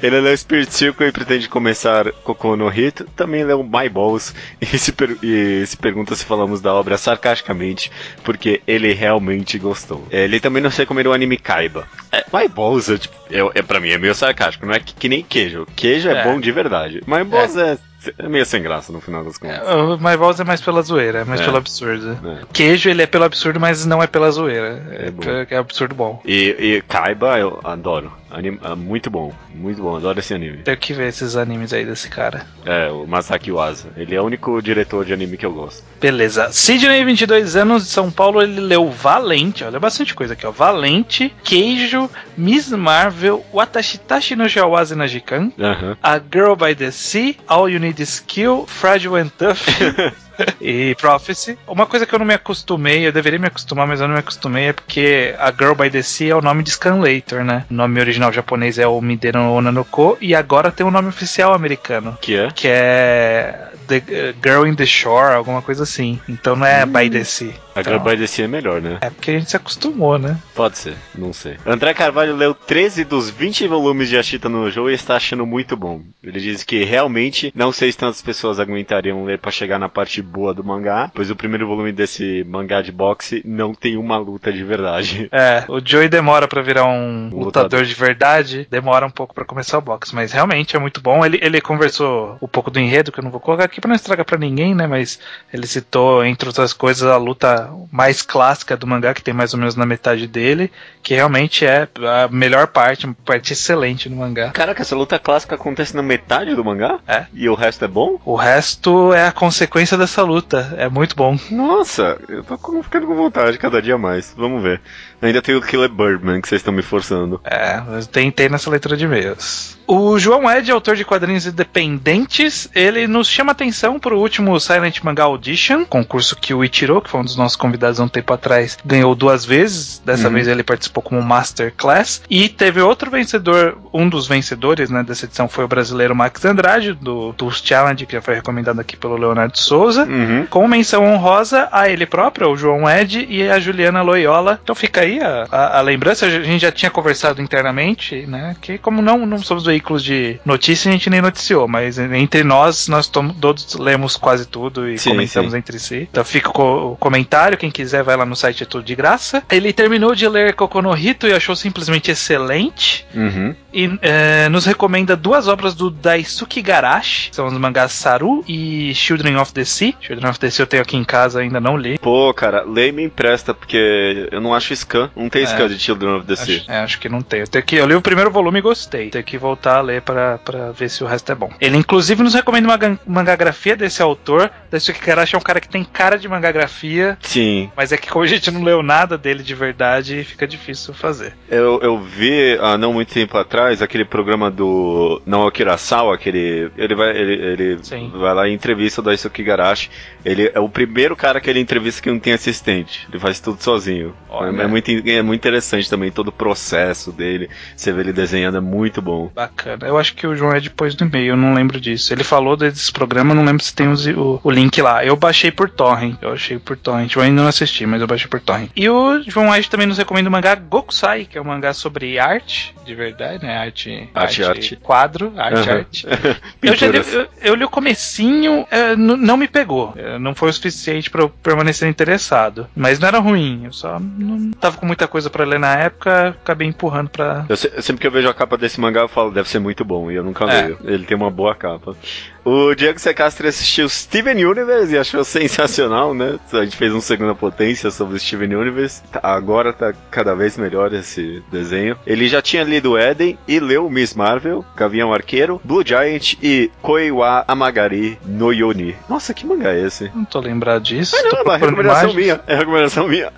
[0.02, 3.06] Ele leu Spirit Circle e pretende começar Kokou no Hito.
[3.16, 7.92] Também leu My Balls e se, e se pergunta se falamos da obra sarcasticamente,
[8.24, 10.06] porque ele realmente gostou.
[10.12, 11.88] É, Ele também nos recomendou o anime Kaiba.
[12.12, 14.96] É, My Balls, é, tipo, é, é, pra mim, é meio sarcástico, não é que,
[14.96, 15.66] que nem queijo.
[15.76, 16.24] Queijo é, É.
[16.24, 17.02] bom de verdade.
[17.06, 17.78] My Balls é.
[18.18, 19.60] é meio sem graça no final das contas.
[19.60, 21.46] É, O My Balls é mais pela zoeira, é mais É.
[21.46, 22.18] pelo absurdo.
[22.28, 22.40] É.
[22.52, 24.84] Queijo, ele é pelo absurdo, mas não é pela zoeira.
[24.90, 25.24] É, É bom.
[25.30, 26.20] é, é absurdo bom.
[26.26, 28.12] E, e Kaiba eu adoro.
[28.32, 30.60] Anim, é muito bom, muito bom, adoro esse anime.
[30.60, 32.46] Tenho que ver esses animes aí desse cara.
[32.66, 33.90] É, o Masaki Uasa.
[33.98, 35.84] Ele é o único diretor de anime que eu gosto.
[36.00, 36.52] Beleza.
[36.52, 39.64] Sidney, 22 anos, de São Paulo, ele leu Valente.
[39.64, 40.52] Olha bastante coisa aqui, ó.
[40.52, 45.98] Valente, Queijo, Miss Marvel, Watashitashi no Jawase na Jikan, Aham.
[46.02, 49.68] A Girl by the Sea, All You Need is Skill, Fragile and Tough
[50.62, 51.58] e Prophecy.
[51.68, 54.20] Uma coisa que eu não me acostumei, eu deveria me acostumar, mas eu não me
[54.20, 57.66] acostumei, é porque A Girl by the Sea é o nome de Scanlator, né?
[57.70, 62.18] O nome original japonês é o Mideno Onanoko, e agora tem um nome oficial americano.
[62.22, 62.48] Que é?
[62.52, 66.20] Que é The uh, Girl in the Shore, alguma coisa assim.
[66.30, 67.54] Então não é by the Sea.
[67.76, 68.98] A Então, Girl by the Sea é melhor, né?
[69.02, 70.38] É porque a gente se acostumou, né?
[70.56, 71.58] Pode ser, não sei.
[71.66, 75.76] André Carvalho leu 13 dos 20 volumes de Ashita no Joe e está achando muito
[75.76, 76.02] bom.
[76.24, 80.21] Ele diz que realmente não sei se tantas pessoas aguentariam ler pra chegar na parte
[80.22, 84.52] boa do mangá, pois o primeiro volume desse mangá de boxe não tem uma luta
[84.52, 85.30] de verdade.
[85.42, 87.86] É, o Joey demora pra virar um lutador, lutador.
[87.86, 91.26] de verdade, demora um pouco pra começar o boxe, mas realmente é muito bom.
[91.26, 93.96] Ele, ele conversou um pouco do enredo, que eu não vou colocar aqui pra não
[93.96, 94.86] estragar pra ninguém, né?
[94.88, 95.20] Mas
[95.52, 99.60] ele citou, entre outras coisas, a luta mais clássica do mangá, que tem mais ou
[99.60, 104.52] menos na metade dele, que realmente é a melhor parte, uma parte excelente do mangá.
[104.52, 107.00] Caraca, essa luta clássica acontece na metade do mangá?
[107.08, 107.26] É.
[107.34, 108.20] E o resto é bom?
[108.26, 111.38] O resto é a consequência dessa luta, é muito bom.
[111.50, 114.34] Nossa, eu tô ficando com vontade cada dia mais.
[114.36, 114.82] Vamos ver.
[115.22, 117.40] Ainda tem o Killer Birdman que vocês estão me forçando.
[117.44, 119.78] É, eu tentei nessa leitura de e-mails.
[119.88, 125.02] O João Ed, autor de quadrinhos independentes, ele nos chama atenção para o último Silent
[125.04, 128.34] Manga Audition, concurso que o Ichiro, que foi um dos nossos convidados há um tempo
[128.34, 130.00] atrás, ganhou duas vezes.
[130.06, 130.34] Dessa Uhum.
[130.36, 132.22] vez ele participou como Master Class.
[132.30, 136.94] E teve outro vencedor, um dos vencedores né, dessa edição foi o brasileiro Max Andrade,
[136.94, 140.06] do Tools Challenge, que já foi recomendado aqui pelo Leonardo Souza.
[140.06, 140.46] Uhum.
[140.50, 144.60] Com menção honrosa a ele próprio, o João Ed e a Juliana Loyola.
[144.64, 148.56] Então fica aí a, a- a lembrança, a gente já tinha conversado internamente, né?
[148.62, 152.88] Que como não, não somos veículos de notícia, a gente nem noticiou, mas entre nós,
[152.88, 155.58] nós todos lemos quase tudo e Sim, comentamos sim.
[155.58, 156.08] entre si.
[156.12, 158.96] Então fica o, co- o comentário, quem quiser vai lá no site, é tudo de
[158.96, 159.44] graça.
[159.52, 163.06] Ele terminou de ler Kokonohito e achou simplesmente excelente.
[163.14, 163.56] Uhum.
[163.74, 168.94] E eh, nos recomenda duas obras do Daisuke Igarashi, que são os mangás Saru e
[168.94, 169.94] Children of the Sea.
[170.02, 171.98] Children of the Sea eu tenho aqui em casa, ainda não li.
[172.00, 175.01] Pô, cara, lê e me empresta, porque eu não acho scan.
[175.16, 175.46] Não tem É.
[175.46, 176.58] scan de Children of the Sea.
[176.58, 177.42] Acho, é, acho que não tem.
[177.42, 179.10] Eu, tenho que, eu li o primeiro volume e gostei.
[179.10, 181.52] Tenho que voltar a ler pra, pra ver se o resto é bom.
[181.60, 184.52] Ele, inclusive, nos recomenda uma mangagrafia desse autor.
[184.70, 187.72] Daisuke Igarashi é um cara que tem cara de mangagrafia, Sim.
[187.76, 191.34] mas é que como a gente não leu nada dele de verdade, fica difícil fazer.
[191.50, 196.72] Eu, eu vi há não muito tempo atrás aquele programa do Naoki Urasawa, aquele.
[196.78, 198.12] Ele vai, ele, ele Sim.
[198.14, 199.90] vai lá e entrevista o Daisuke Igarashi Orochi,
[200.24, 203.08] ele é o primeiro cara que ele entrevista que não tem assistente.
[203.10, 204.14] Ele faz tudo sozinho.
[204.30, 204.62] Olha.
[204.62, 207.50] É muito, é muito interessante também todo o processo dele.
[207.76, 209.32] Você vê ele desenhando, é muito bom.
[209.36, 209.88] Bacana.
[209.88, 212.14] Eu acho que o João é depois do e-mail, eu não lembro disso.
[212.14, 215.04] Ele falou desse programa, não lembro se tem os- o, o link lá.
[215.06, 216.18] Eu baixei por torrent.
[216.22, 217.16] Eu achei por torrent.
[217.16, 218.70] Eu ainda não assisti, mas eu baixei por torrent.
[218.76, 222.18] E o João Age também nos recomenda o mangá Gokusai, que é um mangá sobre
[222.20, 223.58] arte, de verdade, né?
[223.58, 224.76] Arte, Arte, arte.
[224.78, 225.78] quadro, arte, Aham.
[225.80, 226.08] arte.
[226.62, 229.94] Eu, já li, eu, eu li o comecinho, é, não me pegou.
[229.96, 232.68] É, não foi o suficiente pra eu permanecer interessado.
[232.76, 236.30] Mas não era ruim, eu só não tava com muita coisa pra ler na época,
[236.42, 237.46] acabei empurrando pra.
[237.50, 240.12] Eu sempre que eu vejo a capa desse mangá, eu falo, deve ser muito bom,
[240.12, 240.62] e eu nunca É.
[240.64, 240.78] leio.
[240.84, 241.96] Ele tem uma boa capa.
[242.44, 246.40] O Diego Secastri assistiu Steven Universe e achou sensacional, né?
[246.54, 249.02] A gente fez um segunda potência sobre o Steven Universe.
[249.12, 251.96] Tá- Agora tá cada vez melhor esse desenho.
[252.06, 257.46] Ele já tinha lido Eden e leu Miss Marvel, Gavião Arqueiro, Blue Giant e Koiwa
[257.48, 258.96] Amagari no Yoni.
[259.08, 260.12] Nossa, que mangá é esse?
[260.16, 261.16] Não tô lembrado disso.
[261.18, 262.16] Ah, não, é uma recomendação imagens.
[262.16, 262.42] minha.
[262.48, 263.32] É recomendação minha.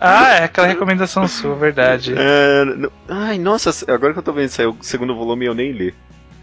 [0.00, 2.14] Ah, é aquela recomendação sua, verdade.
[2.16, 5.54] É, não- ai, nossa, agora que eu tô vendo isso aí, o segundo volume eu
[5.54, 5.94] nem li.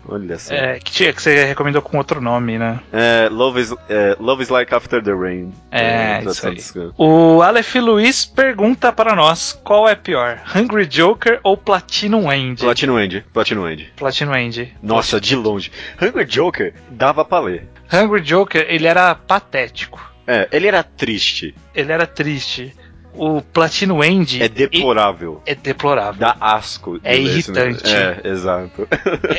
[0.06, 0.54] Olha só.
[0.54, 2.78] É, que, tinha, que você recomendou com outro nome, né?
[2.92, 5.54] É, Love, is, é, Love is Like After the Rain.
[5.72, 6.92] É, pra isso aí.
[6.98, 12.62] O Aleph Luiz pergunta para nós qual é pior, Hungry Joker ou Platinum End?
[12.62, 13.24] Platinum End.
[13.32, 13.94] Platinum End.
[13.96, 14.76] Platinum End.
[14.84, 15.72] Nossa, de longe.
[16.02, 17.70] Hungry Joker dava pra ler.
[17.94, 20.12] Hungry Joker, ele era patético.
[20.28, 21.56] É, ele era triste.
[21.74, 22.76] Ele era triste.
[23.16, 25.42] O Platinum End É deplorável.
[25.46, 26.20] é deplorável.
[26.20, 27.00] Dá asco.
[27.04, 27.84] É esse irritante.
[27.94, 28.88] É, exato.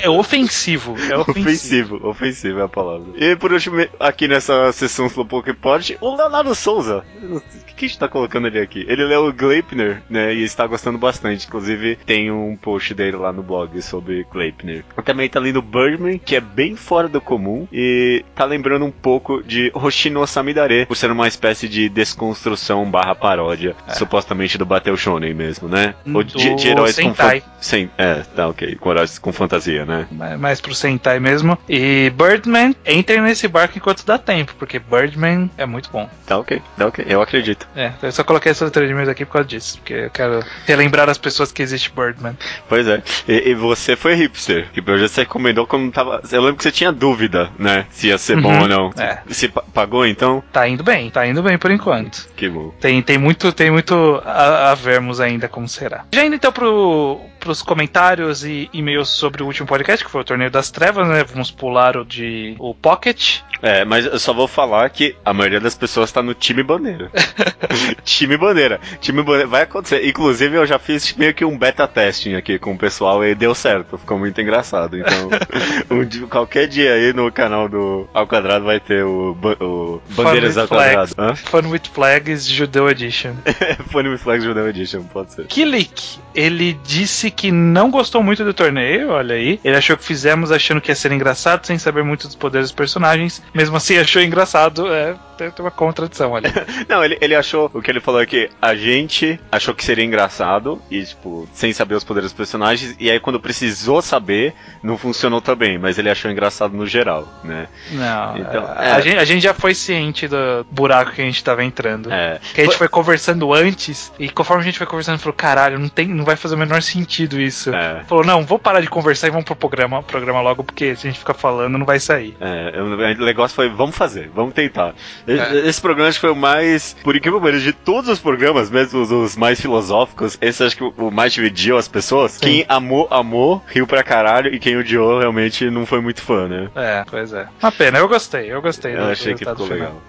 [0.03, 0.95] É ofensivo.
[1.11, 1.97] É ofensivo.
[1.97, 3.07] Ofensivo, ofensivo é a palavra.
[3.17, 7.05] E por último, aqui nessa sessão Slowpoke Pod, o Leonardo Souza.
[7.23, 8.85] O que, que a gente tá colocando ele aqui?
[8.89, 10.33] Ele leu o Gleipner, né?
[10.35, 11.47] E está gostando bastante.
[11.47, 14.85] Inclusive, tem um post dele lá no blog sobre Gleipner.
[15.05, 17.67] Também tá lendo Birdman, que é bem fora do comum.
[17.73, 23.15] E tá lembrando um pouco de Hoshino Samidare, por ser uma espécie de desconstrução barra
[23.15, 25.95] paródia, supostamente do Battle Shonen mesmo, né?
[26.13, 27.41] Ou de, de heróis com Sentai.
[27.41, 28.75] fan- Sem, é, tá ok.
[28.77, 30.07] Com heróis com fantasia, né?
[30.11, 31.57] Ma- mais pro Sentai mesmo.
[31.69, 36.09] E Birdman, entrem nesse barco enquanto dá tempo, porque Birdman é muito bom.
[36.27, 37.05] Tá ok, tá ok.
[37.09, 37.67] Eu acredito.
[37.77, 40.41] É, eu só coloquei essa leitura de e-mails aqui por causa disso, porque eu quero
[40.67, 42.37] relembrar as pessoas que existe Birdman.
[42.69, 43.03] Pois é.
[43.29, 46.21] E, e você foi hipster, que pelo jeito você recomendou quando tava.
[46.31, 47.87] Eu lembro que você tinha dúvida, né?
[47.91, 48.63] Se ia ser bom Uhum.
[48.63, 48.91] ou não.
[48.99, 49.19] É.
[49.29, 50.43] Se pa- pagou então?
[50.53, 52.29] Tá indo bem, tá indo bem por enquanto.
[52.37, 52.73] Que bom.
[52.81, 56.05] Tem, tem muito, tem muito a, a vermos ainda como será.
[56.13, 60.25] Já indo então pro, pros comentários e e-mails sobre o último podcast, que foi o
[60.25, 61.23] Torneio das Trevas, né?
[61.25, 63.41] Vamos pular o de o Pocket.
[63.61, 67.11] É, mas eu só vou falar que a maioria das pessoas tá no time bandeira.
[68.05, 68.81] time bandeira.
[69.01, 69.47] Time bandeira.
[69.47, 70.07] Vai acontecer.
[70.07, 73.55] Inclusive, eu já fiz meio que um beta testing aqui com o pessoal e deu
[73.55, 73.99] certo.
[73.99, 74.97] Ficou muito engraçado.
[74.99, 75.29] Então,
[75.91, 80.55] um dia- qualquer dia aí no canal do Ao Quadrado vai ter o, o Bandeiras
[80.55, 80.69] Fun ao.
[80.69, 81.13] Quadrado.
[81.19, 81.35] Hã?
[81.35, 83.35] Fun with Flags Judeu Edition.
[83.91, 85.47] Funny with Flags Judeu Edition, pode ser.
[85.47, 89.61] Kilik, ele disse que não gostou muito do torneio, olha aí.
[89.65, 92.77] Ele achou que fizemos achando que ia ser engraçado, sem saber muito dos poderes dos
[92.77, 93.43] personagens.
[93.53, 94.93] Mesmo assim, achou engraçado.
[94.93, 96.49] É, tem uma contradição ali.
[96.89, 97.71] Não, ele, ele achou.
[97.75, 101.73] O que ele falou é que a gente achou que seria engraçado e, tipo, sem
[101.73, 102.95] saber os poderes dos personagens.
[102.99, 105.79] E aí, quando precisou saber, não funcionou também.
[105.79, 107.69] Mas ele achou engraçado no geral, né?
[107.91, 108.93] Não, Então, a, é.
[108.93, 112.13] a gente, a gente já foi ciente do buraco que a gente tava entrando.
[112.13, 112.41] É.
[112.55, 115.89] Que a gente foi conversando antes, e conforme a gente foi conversando, falou: caralho, não,
[115.89, 117.75] tem, não vai fazer o menor sentido isso.
[117.75, 118.03] É.
[118.07, 121.11] Falou: não, vou parar de conversar e vamos pro programa, programa logo, porque se a
[121.11, 122.37] gente ficar falando, não vai sair.
[122.41, 124.95] É, o negócio foi, vamos fazer, vamos tentar.
[125.27, 125.69] É.
[125.69, 129.01] Esse programa acho que foi o mais, por incrível que de todos os programas, mesmo
[129.01, 132.33] os, os mais filosóficos, esse acho que o, mais dividiu as pessoas.
[132.33, 132.41] Sim.
[132.41, 136.69] Quem amou, amou, riu pra caralho, e quem odiou realmente não foi muito fã, né?
[136.75, 137.47] É, pois é.
[137.63, 138.95] Uma pena, eu gostei, eu gostei.
[138.97, 139.79] Eu achei que ficou final.
[139.79, 140.03] legal.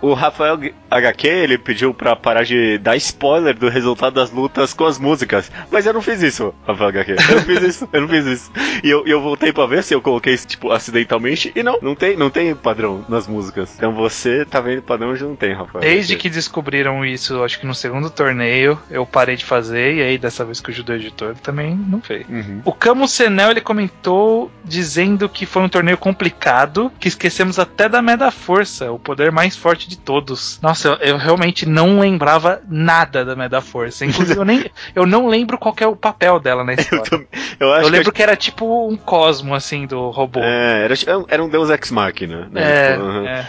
[0.00, 0.58] O Rafael
[0.90, 5.50] HQ, ele pediu pra parar de dar spoiler do resultado das lutas com as músicas.
[5.70, 7.12] Mas eu não fiz isso, Rafael HQ.
[7.12, 8.50] Eu não fiz isso, eu não fiz isso.
[8.82, 11.52] E eu, eu voltei pra ver se eu coloquei isso, tipo, acidentalmente.
[11.54, 13.74] E não, não tem, não tem padrão nas músicas.
[13.76, 15.80] Então você tá vendo padrão onde não tem, Rafael.
[15.80, 20.18] Desde que descobriram isso, acho que no segundo torneio, eu parei de fazer, e aí
[20.18, 22.28] dessa vez que o judeu editor também não fez.
[22.28, 22.62] Uhum.
[22.64, 28.02] O Camus Senel ele comentou dizendo que foi um torneio complicado, que esquecemos até da
[28.02, 30.58] Meda Força, o poder mais forte de todos.
[30.62, 34.04] Nossa, eu, eu realmente não lembrava nada da Meda Força.
[34.04, 37.26] Inclusive, eu, nem, eu não lembro qual que é o papel dela na Eu, história.
[37.58, 38.16] Eu acho Eu lembro que.
[38.16, 40.40] que era tipo um cosmo, assim, do robô.
[40.42, 40.94] É, era,
[41.28, 42.48] era um Deus Ex Machina.
[42.50, 42.62] Né?
[42.62, 43.26] É, Tipo, aham.
[43.26, 43.46] é.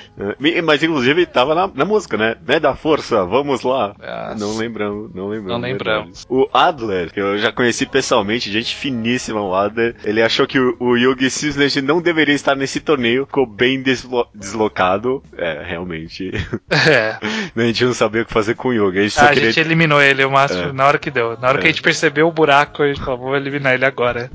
[0.58, 2.36] É, Mas inclusive tava na, na música, né?
[2.48, 3.96] Né da força, vamos lá.
[4.00, 4.36] Nossa.
[4.40, 5.52] Não lembramos, não lembramos.
[5.52, 6.26] Não lembramos.
[6.30, 10.76] O Adler, que eu já conheci pessoalmente, gente finíssima o Adler, ele achou que o,
[10.80, 15.24] o Yugi simplesmente não deveria estar nesse torneio, ficou bem deslo- deslocado.
[15.38, 16.32] É, realmente.
[16.90, 17.18] É.
[17.56, 19.00] a gente não sabia o que fazer com o Yugi.
[19.00, 19.52] A gente Ah, a queria.
[19.52, 20.72] gente eliminou ele o máximo É.
[20.74, 21.38] na hora que deu.
[21.40, 21.70] Na hora que É.
[21.70, 24.30] a gente percebeu o buraco, gente falou, vou eliminar ele agora.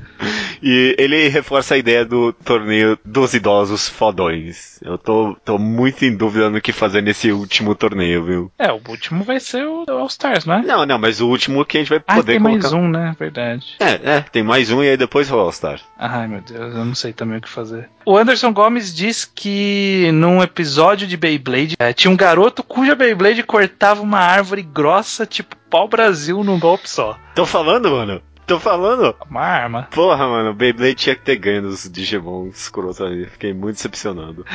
[0.62, 4.78] E ele reforça a ideia do torneio dos idosos fodões.
[4.82, 8.52] Eu tô, tô muito em dúvida no que fazer nesse último torneio, viu?
[8.59, 10.62] É, o último vai ser o All Stars, né?
[10.66, 12.61] Não, não, mas o último que a gente vai Ah, poder tem colocar.
[12.62, 13.14] mais um, né?
[13.18, 13.66] Verdade.
[13.78, 15.80] É, é, tem mais um e aí depois o All-Star.
[15.98, 17.88] Ai, meu Deus, eu não sei também o que fazer.
[18.04, 23.42] O Anderson Gomes diz que num episódio de Beyblade eh, tinha um garoto cuja Beyblade
[23.42, 27.18] cortava uma árvore grossa, tipo pau Brasil, num golpe só.
[27.34, 28.22] Tô falando, mano?
[28.47, 29.14] Tô falando?
[29.28, 29.88] Uma arma.
[29.90, 33.26] Porra, mano, o Beyblade tinha que ter ganho dos Digimon escroto ali.
[33.26, 34.47] Fiquei muito decepcionado.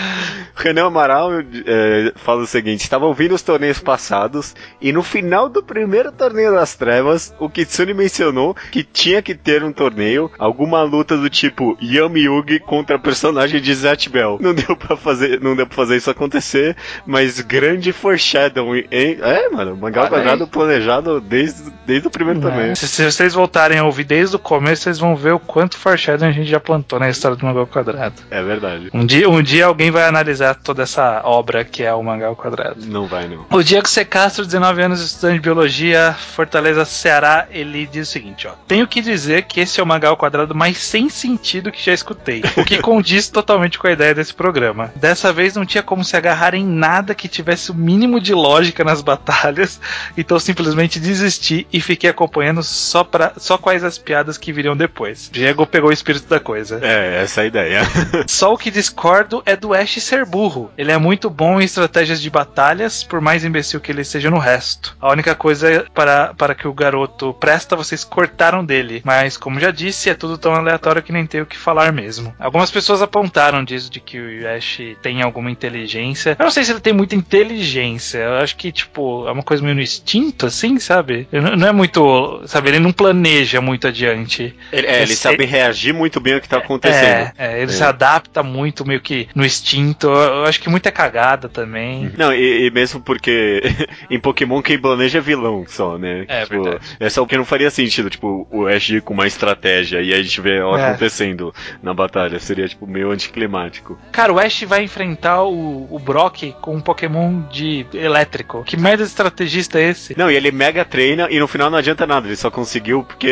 [0.58, 5.50] O Renan Amaral é, fala o seguinte: estava ouvindo os torneios passados e no final
[5.50, 10.82] do primeiro torneio das trevas, o Kitsune mencionou que tinha que ter um torneio, alguma
[10.84, 14.38] luta do tipo Yami Yugi contra personagem de Zatch Bell.
[14.40, 19.18] Não deu pra fazer, não deu pra fazer isso acontecer, mas grande foreshadowing, hein?
[19.22, 22.74] É, mano, mangá quadrado planejado desde, desde o primeiro torneio.
[22.78, 26.30] Se, se vocês voltarem a ouvir desde o começo, vocês vão ver o quanto foreshadowing
[26.30, 28.16] a gente já plantou na história do Mangá ao Quadrado.
[28.30, 28.90] É verdade.
[28.94, 32.36] Um dia, um dia alguém vai analisar toda essa obra que é o Mangá ao
[32.36, 32.86] Quadrado.
[32.86, 33.46] Não vai, não.
[33.50, 34.06] O Diego C.
[34.06, 38.52] Castro, 19 anos, estudante de biologia, Fortaleza, Ceará, ele diz o seguinte, ó.
[38.68, 41.94] Tenho que dizer que esse é o mangá ao quadrado mais sem sentido que já
[41.94, 44.92] escutei, o que condiz totalmente com a ideia desse programa.
[44.96, 48.84] Dessa vez não tinha como se agarrar em nada que tivesse o mínimo de lógica
[48.84, 49.80] nas batalhas,
[50.18, 55.30] então simplesmente desisti e fiquei acompanhando só, pra, só quais as piadas que viriam depois.
[55.32, 56.82] Diego pegou o espírito da coisa.
[56.84, 57.82] É, essa é a ideia.
[58.28, 60.70] Só o que discordo é do Ash ser burro.
[60.78, 64.38] Ele é muito bom em estratégias de batalhas, por mais imbecil que ele seja no
[64.40, 64.98] resto.
[65.00, 69.02] A única coisa para, para que o garoto presta, vocês cortaram dele.
[69.06, 72.36] Mas, como já disse, é tudo tão aleatório que nem tem o que falar mesmo.
[72.38, 76.36] Algumas pessoas apontaram disso, de que o Ash tem alguma inteligência.
[76.38, 78.18] Eu não sei se ele tem muita inteligência.
[78.18, 81.26] Eu acho que, tipo, é uma coisa meio no instinto, assim, sabe?
[81.32, 82.42] Não é muito.
[82.48, 84.56] Sabe, ele não planeja muito adiante.
[84.72, 87.04] Ele, é, ele sabe reagir muito bem ao que tá acontecendo.
[87.04, 87.76] É, é, ele É.
[87.76, 90.08] se adapta muito, meio que no instinto.
[90.08, 92.12] Eu acho que muita cagada também.
[92.18, 93.62] Não, e, e mesmo porque
[94.10, 96.26] em Pokémon quem planeja é vilão só, né?
[96.28, 96.86] É, tipo, verdade.
[97.00, 100.14] é só o que não faria sentido, tipo, o Ash ir com uma estratégia e
[100.14, 100.90] a gente vê ela É.
[100.90, 102.40] acontecendo na batalha.
[102.40, 103.98] Seria, tipo, meio anticlimático.
[104.12, 108.64] Cara, o Ash vai enfrentar o, o Brock com um Pokémon de elétrico.
[108.64, 110.18] Que merda de estrategista é esse?
[110.18, 113.28] Não, e ele mega treina e no final não adianta nada, ele só conseguiu porque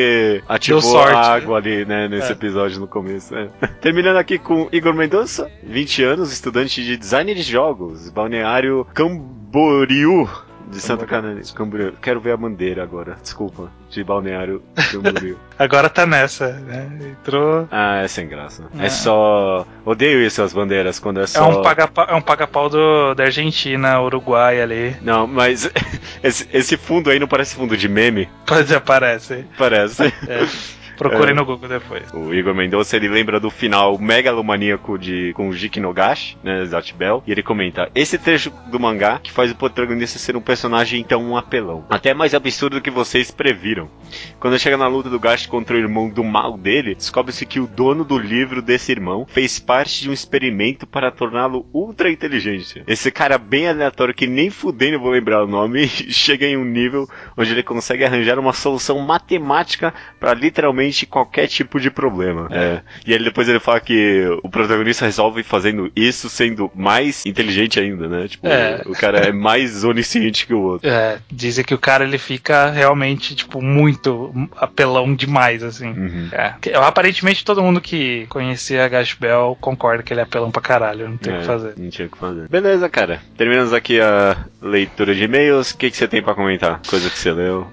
[0.47, 1.27] ativou sorte, a né?
[1.27, 2.31] água ali, né, nesse É.
[2.31, 3.35] episódio no começo.
[3.35, 3.47] é.
[3.81, 10.27] Terminando aqui com Igor Mendonça, 20 anos, estudante de design de jogos, balneário Camboriú.
[10.67, 11.41] De Santa Catarina.
[11.55, 11.93] Camboriú.
[12.01, 13.17] Quero ver a bandeira agora.
[13.21, 13.71] Desculpa.
[13.89, 15.35] De balneário Camboriú.
[15.57, 16.89] Agora tá nessa, né?
[17.19, 17.67] Entrou.
[17.71, 18.65] ah, é sem graça.
[18.79, 18.85] É.
[18.85, 18.89] É.
[18.89, 19.65] só.
[19.83, 21.49] Odeio isso, as bandeiras, quando é É só.
[21.59, 24.95] um paga-pau é um paga-pau do- da Argentina, Uruguai ali.
[25.01, 25.69] Não, mas
[26.23, 28.29] esse, esse fundo aí não parece fundo de meme?
[28.47, 29.45] Quando aparece.
[29.57, 30.03] Parece.
[30.27, 30.45] É.
[30.99, 31.33] Procurem É.
[31.33, 32.03] no Google depois.
[32.13, 36.93] O Igor Mendonça, ele lembra do final megalomaníaco de, com o Jiki Nogashi, né, Zatch
[36.93, 40.99] Bell, e ele comenta, esse trecho do mangá que faz o protagonista ser um personagem
[40.99, 41.85] então um apelão.
[41.89, 43.89] Até mais absurdo do que vocês previram.
[44.41, 47.67] Quando chega na luta do Gash contra o irmão do mal dele, descobre-se que o
[47.67, 52.83] dono do livro desse irmão fez parte de um experimento para torná-lo ultra inteligente.
[52.85, 57.07] Esse cara bem aleatório que nem fudendo vou lembrar o nome, chega em um nível
[57.37, 62.47] onde ele consegue arranjar uma solução matemática para literalmente qualquer tipo de problema.
[62.51, 62.81] É.
[63.05, 68.07] E ele depois ele fala que o protagonista resolve fazendo isso sendo mais inteligente ainda,
[68.07, 68.27] né?
[68.27, 68.81] Tipo, É.
[68.85, 70.89] o cara é mais onisciente que o outro.
[70.89, 75.87] É, dizem que o cara ele fica realmente, tipo, muito apelão demais, assim.
[75.89, 76.29] Uhum.
[76.31, 76.53] É.
[76.75, 81.09] Aparentemente todo mundo que conhecia a Gash Bell concorda que ele é apelão pra caralho,
[81.09, 81.73] não tem o É, que fazer.
[81.77, 82.47] Não tinha o que fazer.
[82.47, 83.21] Beleza, cara.
[83.37, 85.71] Terminamos aqui a leitura de e-mails.
[85.71, 86.81] O que, que você tem pra comentar?
[86.87, 87.67] Coisa que você leu?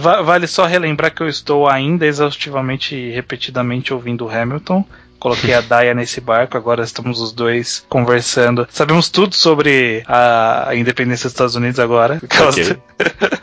[0.00, 4.84] Va- vale só relembrar que eu estou ainda exaustivamente e repetidamente ouvindo Hamilton.
[5.18, 8.66] Coloquei a Daya nesse barco, agora estamos os dois conversando.
[8.70, 12.20] Sabemos tudo sobre a independência dos Estados Unidos agora.
[12.20, 12.76] por causa- Ok.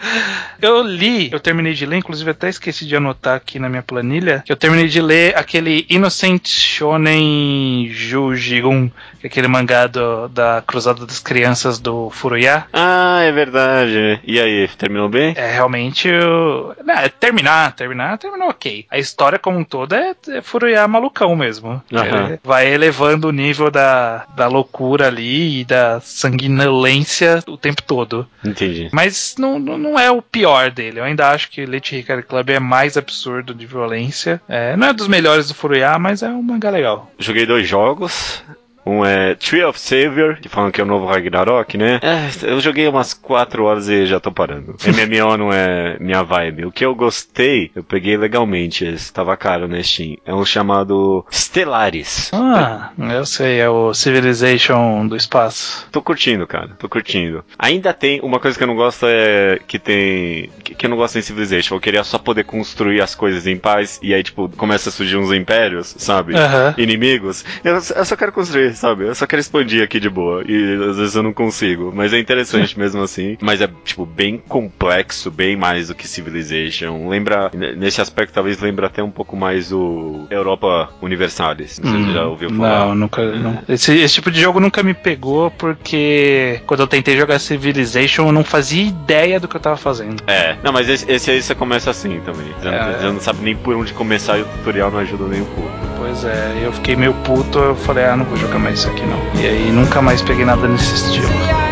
[0.62, 4.43] Eu li, eu terminei de ler, inclusive até esqueci de anotar aqui na minha planilha,
[4.45, 8.89] que eu terminei de ler aquele Innocent Shonen Jujigun,
[9.20, 12.66] que é aquele mangá do, da Cruzada das Crianças do Furuya.
[12.72, 14.20] Ah, é verdade.
[14.24, 15.34] E aí, terminou bem?
[15.38, 16.08] É realmente.
[16.08, 16.76] Eu...
[16.84, 18.86] Não, é terminar, terminar, terminou ok.
[18.89, 21.82] A história como um todo é, é Furuya malucão mesmo.
[21.91, 28.28] É, vai elevando o nível da, da loucura ali e da sanguinolência o tempo todo.
[28.43, 28.89] Entendi.
[28.91, 30.99] Mas não não é o pior dele.
[30.99, 34.41] Eu ainda acho que Late Hikari Club é mais absurdo de violência.
[34.47, 37.12] É, não é dos melhores do Furuya, mas é um mangá legal.
[37.20, 38.43] Joguei dois jogos.
[38.86, 41.99] Um é Tree of Savior, que falam que é o novo Ragnarok, né?
[42.01, 44.75] É, eu joguei umas 4 horas e já tô parando.
[44.86, 46.65] MMO não é minha vibe.
[46.65, 48.86] O que eu gostei, eu peguei legalmente.
[48.86, 50.17] Estava caro na Steam.
[50.25, 52.31] É um chamado Stellaris.
[52.33, 55.88] Ah, eu sei, é o Civilization do espaço.
[55.91, 56.69] Tô curtindo, cara.
[56.77, 57.43] Tô curtindo.
[57.57, 60.49] Ainda tem uma coisa que eu não gosto é que tem.
[60.63, 61.75] Que, que eu não gosto em Civilization.
[61.75, 65.17] Eu queria só poder construir as coisas em paz e aí, tipo, começa a surgir
[65.17, 66.36] uns impérios, sabe?
[66.36, 66.75] Aham.
[66.77, 67.43] Inimigos.
[67.63, 69.05] Eu, eu só quero construir, sabe?
[69.05, 70.43] Eu só quero expandir aqui de boa.
[70.47, 71.91] E às vezes eu não consigo.
[71.95, 73.38] Mas é interessante mesmo assim.
[73.41, 77.07] Mas é, tipo, bem complexo, bem mais do que Civilization.
[77.07, 77.51] Lembra.
[77.78, 81.80] Nesse aspecto, talvez lembra até um pouco mais o Europa Universalis.
[81.80, 82.88] Não sei se você já ouviu falar.
[82.88, 83.23] Não, nunca.
[83.32, 83.59] Não.
[83.67, 88.32] Esse, esse tipo de jogo nunca me pegou porque quando eu tentei jogar Civilization eu
[88.32, 90.23] não fazia ideia do que eu tava fazendo.
[90.28, 92.47] É, não, mas esse, esse aí você começa assim também.
[92.59, 92.71] Você, É.
[92.71, 95.45] não, você não sabe nem por onde começar e o tutorial não ajuda nem um
[95.45, 95.95] pouco.
[95.98, 99.06] Pois é, eu fiquei meio puto, eu falei, ah, não vou jogar mais isso aqui
[99.06, 99.20] não.
[99.41, 101.64] E aí nunca mais peguei nada nesse estilo.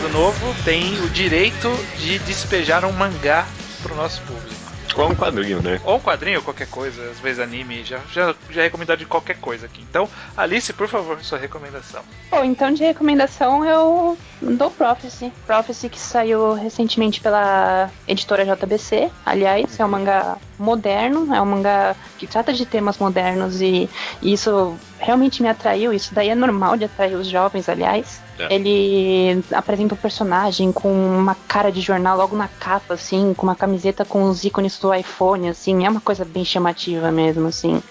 [0.00, 3.46] Novo tem o direito de despejar um mangá
[3.82, 4.54] pro nosso público.
[4.94, 5.80] Ou um quadrinho, né?
[5.84, 9.06] Ou um quadrinho, ou qualquer coisa, às vezes anime, já, já, já é recomendado de
[9.06, 9.84] qualquer coisa aqui.
[9.88, 12.02] Então, Alice, por favor, sua recomendação.
[12.30, 15.32] Bom, então de recomendação eu dou Prophecy.
[15.46, 19.10] Prophecy que saiu recentemente pela editora JBC.
[19.24, 23.88] Aliás, é um mangá moderno, é um mangá que trata de temas modernos e,
[24.22, 25.92] e isso realmente me atraiu.
[25.92, 28.20] Isso daí é normal de atrair os jovens, aliás.
[28.38, 28.54] É.
[28.54, 33.56] Ele apresenta um personagem com uma cara de jornal logo na capa, assim, com uma
[33.56, 37.82] camiseta com os ícones do iPhone, assim, é uma coisa bem chamativa mesmo, assim.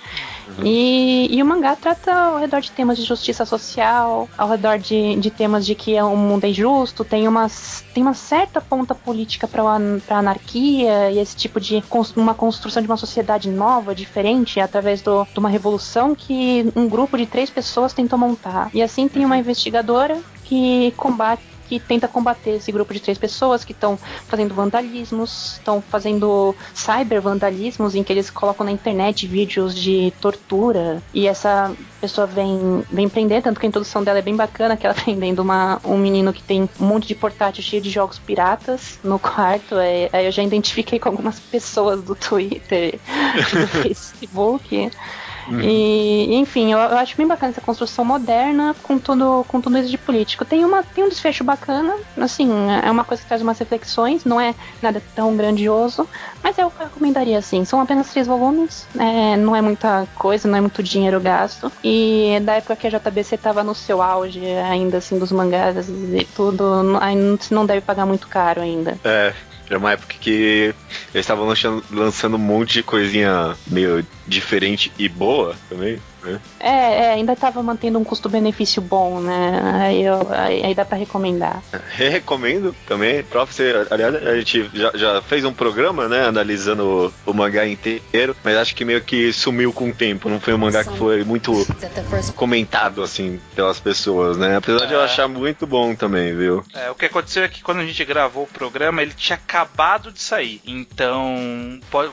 [0.64, 5.16] E, e o mangá trata ao redor de temas de justiça social, ao redor de,
[5.16, 9.48] de temas de que o mundo é injusto, tem, umas, tem uma certa ponta política
[9.48, 11.84] para a anarquia e esse tipo de
[12.16, 17.18] uma construção de uma sociedade nova, diferente, através do- de uma revolução que um grupo
[17.18, 18.70] de três pessoas tentou montar.
[18.74, 23.64] E assim tem uma investigadora que combate que tenta combater esse grupo de três pessoas
[23.64, 23.98] que estão
[24.28, 31.02] fazendo vandalismos, estão fazendo cyber vandalismos em que eles colocam na internet vídeos de tortura
[31.14, 34.86] e essa pessoa vem, vem prender, tanto que a introdução dela é bem bacana, que
[34.86, 39.00] ela prendendo uma, um menino que tem um monte de portátil cheio de jogos piratas
[39.04, 43.00] no quarto, é, aí eu já identifiquei com algumas pessoas do Twitter,
[43.52, 44.92] do Facebook.
[45.50, 49.90] E, enfim, eu, eu acho bem bacana essa construção moderna com tudo, com tudo isso
[49.90, 50.44] de político.
[50.46, 52.50] Tem, uma, tem um desfecho bacana, assim,
[52.84, 56.08] é uma coisa que traz umas reflexões, não é nada tão grandioso,
[56.44, 57.64] mas eu recomendaria assim.
[57.66, 61.72] São apenas três volumes, é, não é muita coisa, não é muito dinheiro gasto.
[61.84, 65.88] E é da época que a JBC tava no seu auge, ainda assim, dos mangás
[65.90, 68.98] e tudo, não- aí não- você não deve pagar muito caro ainda.
[69.04, 69.34] É.
[69.70, 70.76] Era uma época que eles
[71.14, 76.40] estavam lançando, lançando um monte de coisinha meio diferente e boa também, né?
[76.60, 79.62] É, é, ainda tava mantendo um custo-benefício bom, né?
[79.82, 81.62] Aí, eu- aí- aí dá pra recomendar.
[81.90, 83.24] Recomendo também.
[83.24, 88.36] Prophecy, aliás, a gente já, já fez um programa, né, analisando o, o mangá inteiro,
[88.44, 90.30] mas acho que meio que sumiu com o tempo.
[90.30, 91.52] Não foi um mangá que foi muito
[92.36, 94.58] comentado, assim, pelas pessoas, né?
[94.58, 95.06] Apesar de eu É.
[95.06, 96.64] achar muito bom também, viu?
[96.74, 100.12] É, o que aconteceu é que quando a gente gravou o programa, ele tinha acabado
[100.12, 100.62] de sair.
[100.66, 101.36] Então,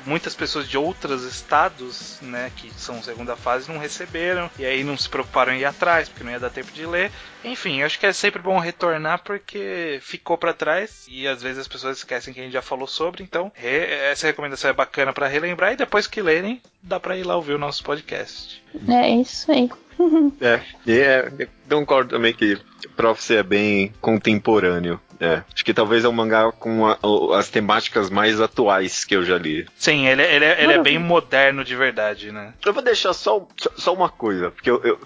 [0.07, 4.02] muitas pessoas de outros estados, né, que são segunda fase, não receberam.
[4.03, 6.85] Receberam, e aí não se preocuparam em ir atrás, porque não ia dar tempo de
[6.85, 7.11] ler.
[7.45, 11.59] Enfim, eu acho que é sempre bom retornar porque ficou para trás e às vezes
[11.59, 15.13] as pessoas esquecem que a gente já falou sobre, então re essa recomendação é bacana
[15.13, 18.63] para relembrar e depois que lerem, dá para ir lá ouvir o nosso podcast.
[18.89, 19.71] É isso aí.
[20.41, 22.59] É, e é, concordo também que
[22.97, 25.01] Prophecy é bem contemporâneo.
[25.23, 29.15] É, acho que talvez é um mangá com a- o- as temáticas mais atuais que
[29.15, 29.65] eu já li.
[29.77, 32.53] Sim, ele, ele, é- ele é bem moderno de verdade, né?
[32.67, 33.47] Eu vou deixar só,
[33.77, 34.99] só, uma coisa, porque eu, eu-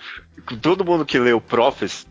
[0.62, 2.06] todo mundo que leu Prophecy,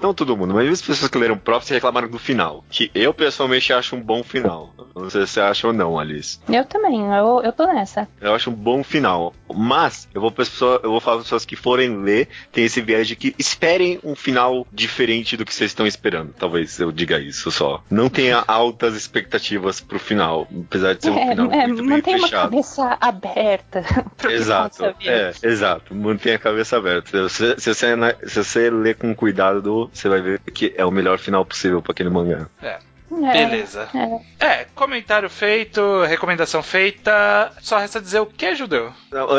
[0.00, 3.72] não todo mundo, mas as pessoas que leram Prophecy reclamaram do final, que eu pessoalmente
[3.72, 4.72] acho um bom final.
[4.94, 6.38] Não sei se você acha ou não, Alice.
[6.48, 8.08] Eu também, eu, eu tô nessa.
[8.20, 9.32] Eu acho um bom final.
[9.54, 12.80] Mas eu vou para pessoas, eu vou falar para pessoas que forem ler, tem esse
[12.80, 16.32] viés de que esperem um final diferente do que vocês estão esperando.
[16.38, 17.82] Talvez eu diga isso só.
[17.90, 21.90] Não tenha altas expectativas pro final, apesar de ser um É, final é, muito bem
[21.90, 22.50] mantenha uma fechado.
[22.50, 23.82] cabeça aberta.
[24.28, 25.94] Exato, é, exato.
[25.94, 27.28] Mantenha a cabeça aberta.
[27.28, 31.18] Se, se você, se você ler com cuidado, você vai ver que é o melhor
[31.18, 32.46] final possível para aquele mangá.
[32.62, 32.78] É.
[33.10, 33.88] É, Beleza.
[34.38, 34.46] é.
[34.46, 37.50] É, comentário feito, recomendação feita.
[37.60, 38.92] Só resta dizer o que, Judeu?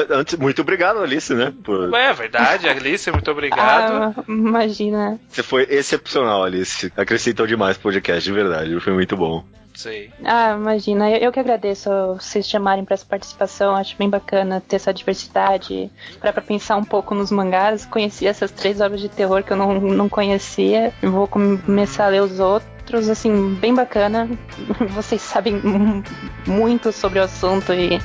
[0.09, 1.53] Antes, muito obrigado, Alice, né?
[1.63, 1.93] Por...
[1.93, 4.15] É verdade, Alice, muito obrigado.
[4.17, 5.19] Ah, imagina.
[5.29, 6.91] Você foi excepcional, Alice.
[6.97, 8.79] Acrescentou demais pro podcast, de verdade.
[8.79, 9.45] Foi muito bom.
[9.79, 10.11] Sei.
[10.25, 11.09] Ah, imagina.
[11.09, 13.73] Eu, eu que agradeço vocês chamarem pra essa participação.
[13.73, 15.89] Acho bem bacana ter essa diversidade.
[16.19, 17.85] Pra, pra pensar um pouco nos mangás.
[17.85, 20.93] Conheci essas três obras de terror que eu não, não conhecia.
[21.01, 22.69] Vou começar a ler os outros.
[22.97, 24.27] Assim, bem bacana.
[24.89, 26.03] Vocês sabem mu-
[26.47, 28.01] muito sobre o assunto e,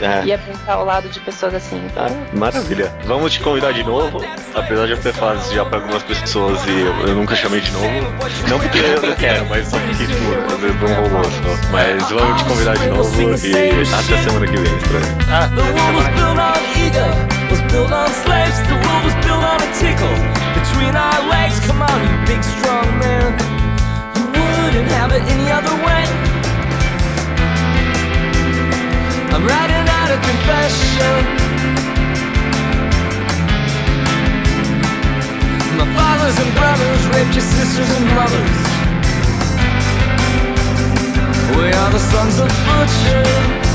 [0.00, 0.24] É.
[0.24, 1.80] e é estar ao lado de pessoas assim.
[1.96, 2.92] Ah, maravilha.
[3.04, 4.20] Vamos te convidar de novo.
[4.54, 7.70] Apesar de eu ter falado já pra algumas pessoas e eu, eu nunca chamei de
[7.72, 7.86] novo.
[8.48, 11.70] Não porque eu não quero, mas só porque tipo, não rolou só.
[11.72, 13.24] Mas vamos te convidar de novo e
[13.94, 15.18] até semana que vem, estranho.
[15.30, 18.58] Ah, The world was built on ego, was built on slaves.
[18.68, 20.16] The world was built on a tickle
[20.54, 21.60] between our legs.
[21.66, 23.57] Come on, you big strong man.
[24.68, 26.04] You wouldn't have it any other way.
[29.32, 31.20] I'm writing out a confession.
[35.80, 38.58] My fathers and brothers raped your sisters and mothers.
[41.56, 43.68] We are the sons of butchers.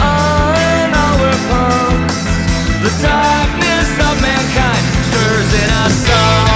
[0.00, 2.16] on our palms.
[2.80, 6.55] The darkness of mankind stirs in our songs.